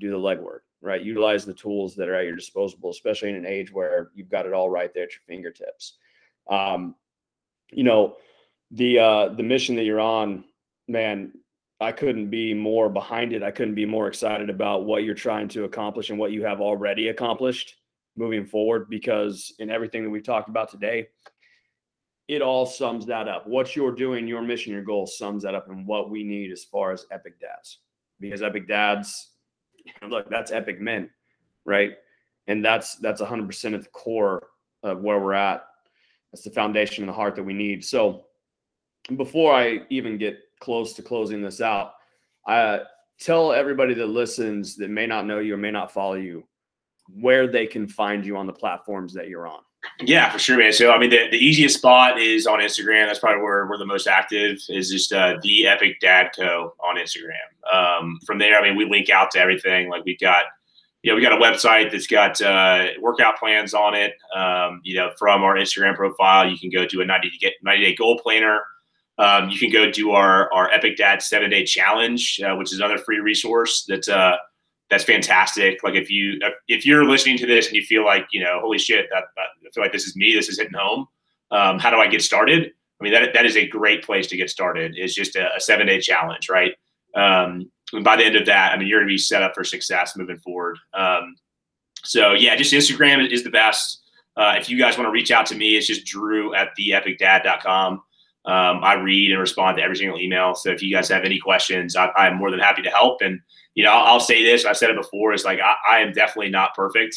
[0.00, 1.02] do the legwork, right?
[1.02, 4.46] Utilize the tools that are at your disposal, especially in an age where you've got
[4.46, 5.98] it all right there at your fingertips.
[6.48, 6.96] Um,
[7.70, 8.16] you know,
[8.70, 10.44] the uh, the mission that you're on,
[10.88, 11.32] man,
[11.80, 13.42] I couldn't be more behind it.
[13.42, 16.60] I couldn't be more excited about what you're trying to accomplish and what you have
[16.60, 17.76] already accomplished
[18.16, 18.88] moving forward.
[18.88, 21.08] Because in everything that we talked about today,
[22.28, 23.46] it all sums that up.
[23.46, 26.64] What you're doing, your mission, your goal sums that up, and what we need as
[26.64, 27.78] far as Epic Dads.
[28.20, 29.30] Because Epic Dads
[30.08, 31.10] look, that's epic men.
[31.64, 31.92] right?
[32.46, 34.48] And that's that's 100% at the core
[34.82, 35.64] of where we're at.
[36.32, 37.84] That's the foundation and the heart that we need.
[37.84, 38.26] So
[39.16, 41.94] before I even get close to closing this out,
[42.46, 42.80] I
[43.18, 46.44] tell everybody that listens that may not know you or may not follow you
[47.12, 49.60] where they can find you on the platforms that you're on.
[50.00, 50.72] Yeah, for sure, man.
[50.72, 53.06] So, I mean, the, the easiest spot is on Instagram.
[53.06, 54.58] That's probably where we're the most active.
[54.68, 56.74] Is just uh, the Epic Dad Co.
[56.82, 57.32] on Instagram.
[57.72, 59.88] Um, from there, I mean, we link out to everything.
[59.88, 60.44] Like we've got,
[61.02, 64.14] you know, we got a website that's got uh, workout plans on it.
[64.34, 67.84] Um, you know, from our Instagram profile, you can go do a 90 day, 90
[67.84, 68.60] day goal planner.
[69.18, 72.78] Um, you can go do our our Epic Dad seven day challenge, uh, which is
[72.78, 74.36] another free resource that uh,
[74.90, 75.82] that's fantastic.
[75.84, 78.78] Like if you if you're listening to this and you feel like you know, holy
[78.78, 80.34] shit, that, that I feel like this is me.
[80.34, 81.06] This is hitting home.
[81.52, 82.72] Um, how do I get started?
[83.00, 84.94] I mean, that that is a great place to get started.
[84.96, 86.74] It's just a, a seven day challenge, right?
[87.14, 89.54] Um, and by the end of that, I mean you're going to be set up
[89.54, 90.76] for success moving forward.
[90.92, 91.36] Um,
[92.02, 94.00] so yeah, just Instagram is the best.
[94.36, 98.02] Uh, if you guys want to reach out to me, it's just Drew at theepicdad.com.
[98.46, 100.54] Um, I read and respond to every single email.
[100.54, 103.20] So if you guys have any questions, I, am more than happy to help.
[103.20, 103.40] And
[103.74, 104.64] you know, I'll, I'll say this.
[104.64, 105.32] I've said it before.
[105.32, 107.16] Is like I, I, am definitely not perfect.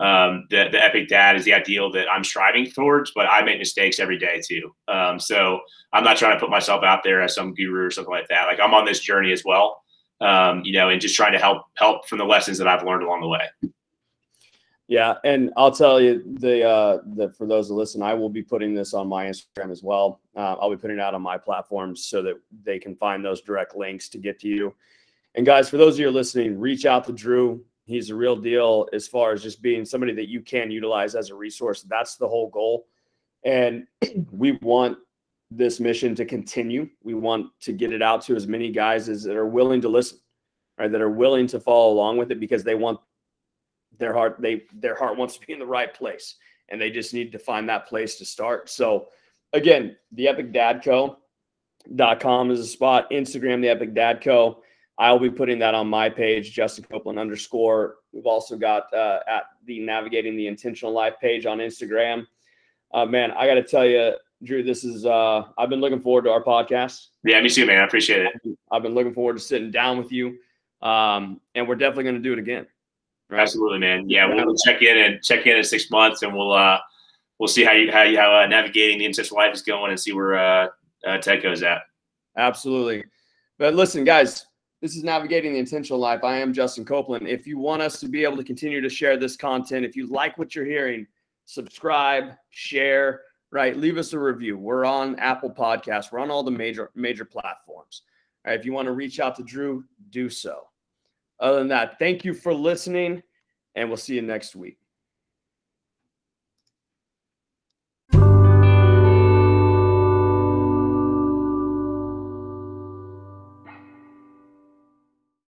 [0.00, 3.58] Um, the the epic dad is the ideal that I'm striving towards, but I make
[3.58, 4.74] mistakes every day too.
[4.88, 5.60] Um, so
[5.92, 8.46] I'm not trying to put myself out there as some guru or something like that.
[8.46, 9.82] Like I'm on this journey as well.
[10.20, 13.02] Um, you know, and just trying to help help from the lessons that I've learned
[13.02, 13.72] along the way.
[14.86, 18.42] Yeah, and I'll tell you the uh, the for those that listen, I will be
[18.42, 20.20] putting this on my Instagram as well.
[20.36, 22.34] Uh, I'll be putting it out on my platforms so that
[22.64, 24.74] they can find those direct links to get to you.
[25.34, 27.64] And guys, for those of you listening, reach out to Drew.
[27.86, 31.30] He's a real deal as far as just being somebody that you can utilize as
[31.30, 31.82] a resource.
[31.82, 32.86] That's the whole goal.
[33.44, 33.86] And
[34.30, 34.98] we want
[35.50, 36.88] this mission to continue.
[37.02, 39.88] We want to get it out to as many guys as that are willing to
[39.88, 40.18] listen,
[40.78, 40.90] right?
[40.90, 43.00] That are willing to follow along with it because they want
[43.98, 46.36] their heart, they their heart wants to be in the right place.
[46.70, 48.70] And they just need to find that place to start.
[48.70, 49.08] So
[49.52, 53.10] again, the Epic Dad Co.com is a spot.
[53.10, 54.62] Instagram, the Epic Dad Co.
[54.98, 57.96] I'll be putting that on my page, Justin Copeland underscore.
[58.12, 62.26] We've also got uh, at the Navigating the Intentional Life page on Instagram.
[62.92, 64.12] Uh, man, I got to tell you,
[64.44, 67.08] Drew, this is, uh, I've been looking forward to our podcast.
[67.24, 67.80] Yeah, me too, man.
[67.80, 68.58] I appreciate it.
[68.70, 70.38] I've been looking forward to sitting down with you.
[70.80, 72.66] Um, and we're definitely going to do it again.
[73.30, 73.40] Right?
[73.40, 74.08] Absolutely, man.
[74.08, 76.78] Yeah, we'll, we'll, check in and check in in six months and we'll, uh,
[77.38, 79.98] we'll see how you, how you, how uh, navigating the intentional life is going and
[79.98, 80.68] see where, uh,
[81.06, 81.82] uh, Techo's at.
[82.36, 83.04] Absolutely.
[83.58, 84.46] But listen, guys,
[84.84, 86.24] this is Navigating the Intentional Life.
[86.24, 87.26] I am Justin Copeland.
[87.26, 90.06] If you want us to be able to continue to share this content, if you
[90.06, 91.06] like what you're hearing,
[91.46, 93.78] subscribe, share, right?
[93.78, 94.58] Leave us a review.
[94.58, 96.12] We're on Apple Podcasts.
[96.12, 98.02] We're on all the major major platforms.
[98.44, 100.64] If you want to reach out to Drew, do so.
[101.40, 103.22] Other than that, thank you for listening,
[103.76, 104.76] and we'll see you next week.